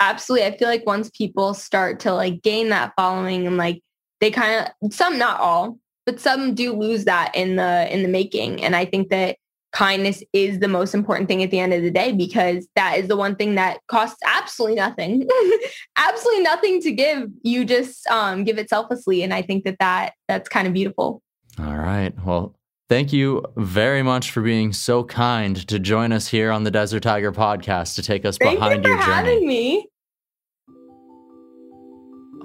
Absolutely. 0.00 0.46
I 0.46 0.56
feel 0.56 0.68
like 0.68 0.86
once 0.86 1.10
people 1.10 1.54
start 1.54 2.00
to 2.00 2.12
like 2.12 2.42
gain 2.42 2.68
that 2.68 2.92
following 2.96 3.46
and 3.46 3.56
like 3.56 3.82
they 4.20 4.30
kind 4.30 4.66
of 4.82 4.92
some 4.92 5.18
not 5.18 5.40
all, 5.40 5.78
but 6.06 6.20
some 6.20 6.54
do 6.54 6.72
lose 6.72 7.04
that 7.06 7.34
in 7.34 7.56
the 7.56 7.92
in 7.92 8.02
the 8.02 8.08
making. 8.08 8.62
And 8.62 8.76
I 8.76 8.84
think 8.84 9.08
that 9.08 9.38
kindness 9.72 10.22
is 10.32 10.60
the 10.60 10.68
most 10.68 10.94
important 10.94 11.28
thing 11.28 11.42
at 11.42 11.50
the 11.50 11.58
end 11.58 11.72
of 11.74 11.82
the 11.82 11.90
day 11.90 12.12
because 12.12 12.66
that 12.74 12.98
is 12.98 13.08
the 13.08 13.16
one 13.16 13.36
thing 13.36 13.54
that 13.56 13.80
costs 13.88 14.18
absolutely 14.26 14.76
nothing. 14.76 15.28
Absolutely 15.96 16.42
nothing 16.42 16.80
to 16.80 16.92
give. 16.92 17.28
You 17.42 17.64
just 17.64 18.06
um, 18.08 18.44
give 18.44 18.58
it 18.58 18.68
selflessly 18.68 19.22
and 19.22 19.34
i 19.34 19.42
think 19.42 19.64
that 19.64 19.76
that 19.80 20.12
that's 20.26 20.48
kind 20.48 20.66
of 20.66 20.72
beautiful. 20.72 21.22
All 21.58 21.76
right. 21.76 22.12
Well 22.24 22.54
thank 22.88 23.12
you 23.12 23.44
very 23.56 24.02
much 24.02 24.30
for 24.30 24.40
being 24.40 24.72
so 24.72 25.04
kind 25.04 25.66
to 25.68 25.78
join 25.78 26.12
us 26.12 26.28
here 26.28 26.50
on 26.50 26.64
the 26.64 26.70
desert 26.70 27.02
tiger 27.02 27.32
podcast 27.32 27.94
to 27.96 28.02
take 28.02 28.24
us 28.24 28.38
thank 28.38 28.58
behind 28.58 28.76
you 28.76 28.82
for 28.82 28.88
your 28.88 28.98
journey. 28.98 29.12
having 29.12 29.46
me 29.46 29.86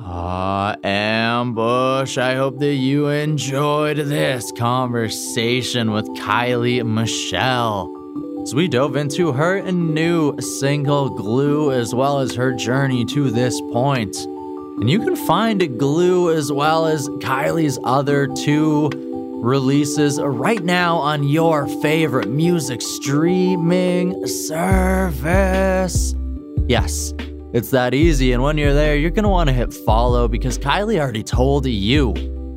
Ah, 0.05 0.75
Ambush, 0.83 2.17
I 2.17 2.35
hope 2.35 2.59
that 2.59 2.73
you 2.73 3.07
enjoyed 3.07 3.95
this 3.95 4.51
conversation 4.51 5.91
with 5.91 6.05
Kylie 6.17 6.85
Michelle. 6.85 7.89
As 8.41 8.53
we 8.53 8.67
dove 8.67 8.97
into 8.97 9.31
her 9.31 9.61
new 9.71 10.37
single, 10.41 11.09
Glue, 11.09 11.71
as 11.71 11.95
well 11.95 12.19
as 12.19 12.35
her 12.35 12.51
journey 12.51 13.05
to 13.05 13.31
this 13.31 13.61
point. 13.71 14.13
And 14.17 14.89
you 14.89 14.99
can 14.99 15.15
find 15.15 15.79
Glue 15.79 16.35
as 16.35 16.51
well 16.51 16.85
as 16.85 17.07
Kylie's 17.19 17.79
other 17.85 18.27
two 18.27 18.89
releases 19.41 20.19
right 20.19 20.63
now 20.63 20.97
on 20.97 21.23
your 21.23 21.65
favorite 21.81 22.27
music 22.27 22.81
streaming 22.81 24.27
service. 24.27 26.13
Yes, 26.67 27.13
it's 27.53 27.69
that 27.69 27.93
easy, 27.93 28.33
and 28.33 28.41
when 28.41 28.57
you're 28.57 28.73
there, 28.73 28.95
you're 28.95 29.11
gonna 29.11 29.29
wanna 29.29 29.53
hit 29.53 29.73
follow 29.73 30.27
because 30.27 30.57
Kylie 30.57 30.99
already 30.99 31.23
told 31.23 31.65
you. 31.65 32.13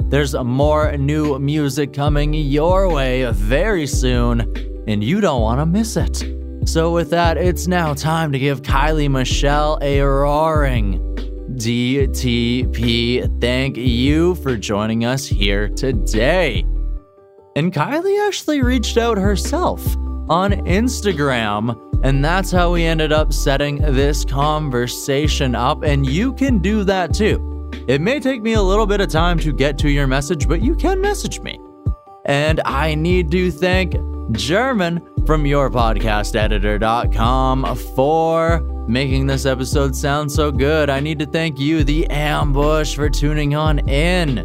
There's 0.09 0.35
more 0.35 0.97
new 0.97 1.39
music 1.39 1.93
coming 1.93 2.33
your 2.33 2.89
way 2.89 3.31
very 3.33 3.87
soon, 3.87 4.41
and 4.87 5.05
you 5.05 5.21
don't 5.21 5.43
wanna 5.43 5.67
miss 5.67 5.97
it. 5.97 6.25
So, 6.65 6.93
with 6.93 7.11
that, 7.11 7.37
it's 7.37 7.67
now 7.67 7.93
time 7.95 8.33
to 8.33 8.39
give 8.39 8.63
Kylie 8.63 9.11
Michelle 9.11 9.79
a 9.83 10.01
roaring 10.01 11.01
DTP. 11.57 13.41
Thank 13.41 13.77
you 13.77 14.35
for 14.37 14.57
joining 14.57 15.05
us 15.05 15.27
here 15.27 15.69
today. 15.69 16.65
And 17.55 17.73
Kylie 17.73 18.27
actually 18.27 18.63
reached 18.63 18.97
out 18.97 19.19
herself 19.19 19.85
on 20.29 20.53
Instagram 20.67 21.86
and 22.03 22.25
that's 22.25 22.51
how 22.51 22.73
we 22.73 22.85
ended 22.85 23.13
up 23.13 23.33
setting 23.33 23.79
this 23.79 24.25
conversation 24.25 25.55
up. 25.55 25.83
And 25.83 26.07
you 26.07 26.33
can 26.33 26.59
do 26.59 26.85
that 26.85 27.15
too. 27.15 27.71
It 27.89 28.01
may 28.01 28.21
take 28.21 28.43
me 28.43 28.55
a 28.55 28.63
little 28.63 28.87
bit 28.87 29.01
of 29.01 29.09
time 29.09 29.39
to 29.41 29.53
get 29.53 29.79
to 29.79 29.89
your 29.89 30.07
message, 30.07 30.49
but 30.49 30.63
you 30.63 30.75
can 30.75 31.01
message 31.01 31.41
me. 31.41 31.59
And 32.25 32.61
I 32.65 32.95
need 32.95 33.31
to 33.31 33.51
thank 33.51 33.97
German 34.33 35.01
from 35.27 35.45
yourpodcasteditor.com 35.45 37.77
for 37.95 38.61
making 38.89 39.27
this 39.27 39.47
episode 39.47 39.95
sound 39.95 40.33
so 40.33 40.51
good. 40.51 40.91
I 40.91 41.01
need 41.01 41.19
to 41.21 41.27
thank 41.27 41.59
you, 41.59 41.85
The 41.85 42.07
Ambush, 42.09 42.95
for 42.95 43.11
tuning 43.11 43.55
on 43.55 43.79
in 43.89 44.37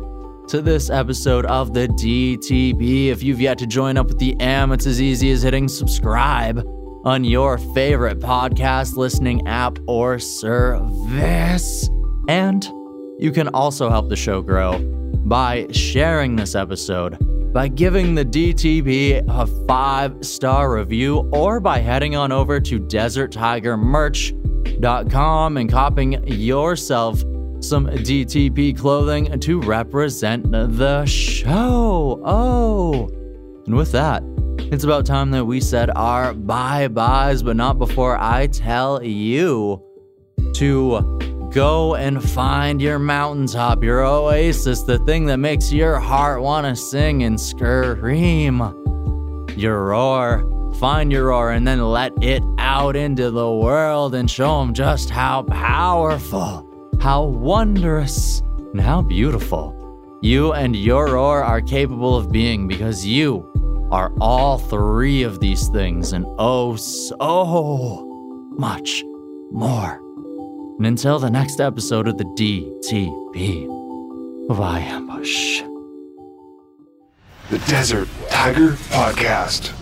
to 0.47 0.61
this 0.61 0.89
episode 0.89 1.45
of 1.45 1.73
the 1.73 1.87
DTP. 1.87 3.07
If 3.07 3.23
you've 3.23 3.41
yet 3.41 3.57
to 3.59 3.67
join 3.67 3.97
up 3.97 4.07
with 4.07 4.19
the 4.19 4.35
Am, 4.39 4.71
it's 4.71 4.85
as 4.85 5.01
easy 5.01 5.31
as 5.31 5.43
hitting 5.43 5.67
subscribe 5.67 6.63
on 7.03 7.23
your 7.23 7.57
favorite 7.57 8.19
podcast 8.19 8.95
listening 8.95 9.47
app 9.47 9.79
or 9.87 10.19
service. 10.19 11.89
And 12.27 12.63
you 13.17 13.31
can 13.31 13.47
also 13.49 13.89
help 13.89 14.09
the 14.09 14.15
show 14.15 14.41
grow 14.41 14.79
by 15.25 15.67
sharing 15.71 16.35
this 16.35 16.55
episode, 16.55 17.17
by 17.53 17.67
giving 17.67 18.15
the 18.15 18.25
DTP 18.25 19.23
a 19.27 19.45
five 19.67 20.25
star 20.25 20.73
review, 20.75 21.29
or 21.31 21.59
by 21.59 21.77
heading 21.79 22.15
on 22.15 22.31
over 22.31 22.59
to 22.59 22.79
deserttigermerch.com 22.79 25.57
and 25.57 25.71
copying 25.71 26.27
yourself 26.27 27.19
some 27.61 27.87
DTP 27.87 28.77
clothing 28.77 29.39
to 29.39 29.61
represent 29.61 30.51
the 30.51 31.05
show. 31.05 32.21
Oh, 32.25 33.07
and 33.65 33.75
with 33.75 33.91
that, 33.91 34.23
it's 34.71 34.85
about 34.85 35.05
time 35.05 35.31
that 35.31 35.43
we 35.43 35.59
said 35.59 35.89
our 35.97 36.33
bye 36.33 36.87
byes, 36.87 37.43
but 37.43 37.57
not 37.57 37.77
before 37.77 38.17
I 38.17 38.47
tell 38.47 39.03
you 39.03 39.83
to 40.53 41.49
go 41.53 41.95
and 41.95 42.23
find 42.23 42.81
your 42.81 42.97
mountaintop, 42.97 43.83
your 43.83 44.05
oasis, 44.05 44.83
the 44.83 44.99
thing 44.99 45.25
that 45.25 45.37
makes 45.37 45.73
your 45.73 45.99
heart 45.99 46.41
want 46.41 46.65
to 46.65 46.75
sing 46.77 47.23
and 47.23 47.39
scream. 47.39 48.59
Your 49.57 49.87
roar. 49.87 50.47
Find 50.79 51.11
your 51.11 51.25
roar 51.25 51.51
and 51.51 51.67
then 51.67 51.81
let 51.81 52.13
it 52.23 52.41
out 52.57 52.95
into 52.95 53.29
the 53.29 53.51
world 53.51 54.15
and 54.15 54.31
show 54.31 54.61
them 54.61 54.73
just 54.73 55.09
how 55.09 55.43
powerful, 55.43 56.65
how 57.01 57.25
wondrous, 57.25 58.41
and 58.71 58.79
how 58.79 59.01
beautiful 59.01 59.77
you 60.21 60.53
and 60.53 60.77
your 60.77 61.13
roar 61.13 61.43
are 61.43 61.59
capable 61.59 62.15
of 62.15 62.31
being 62.31 62.69
because 62.69 63.05
you 63.05 63.45
are 63.91 64.11
all 64.21 64.57
three 64.57 65.23
of 65.23 65.39
these 65.39 65.67
things 65.69 66.13
and 66.13 66.25
oh 66.39 66.75
so 66.75 68.05
much 68.57 69.03
more. 69.51 69.99
And 70.77 70.85
until 70.85 71.19
the 71.19 71.29
next 71.29 71.59
episode 71.59 72.07
of 72.07 72.17
the 72.17 72.23
DTP, 72.23 73.67
bye, 74.47 74.79
Ambush. 74.79 75.61
The 77.49 77.59
Desert 77.67 78.07
Tiger 78.29 78.69
Podcast. 78.89 79.80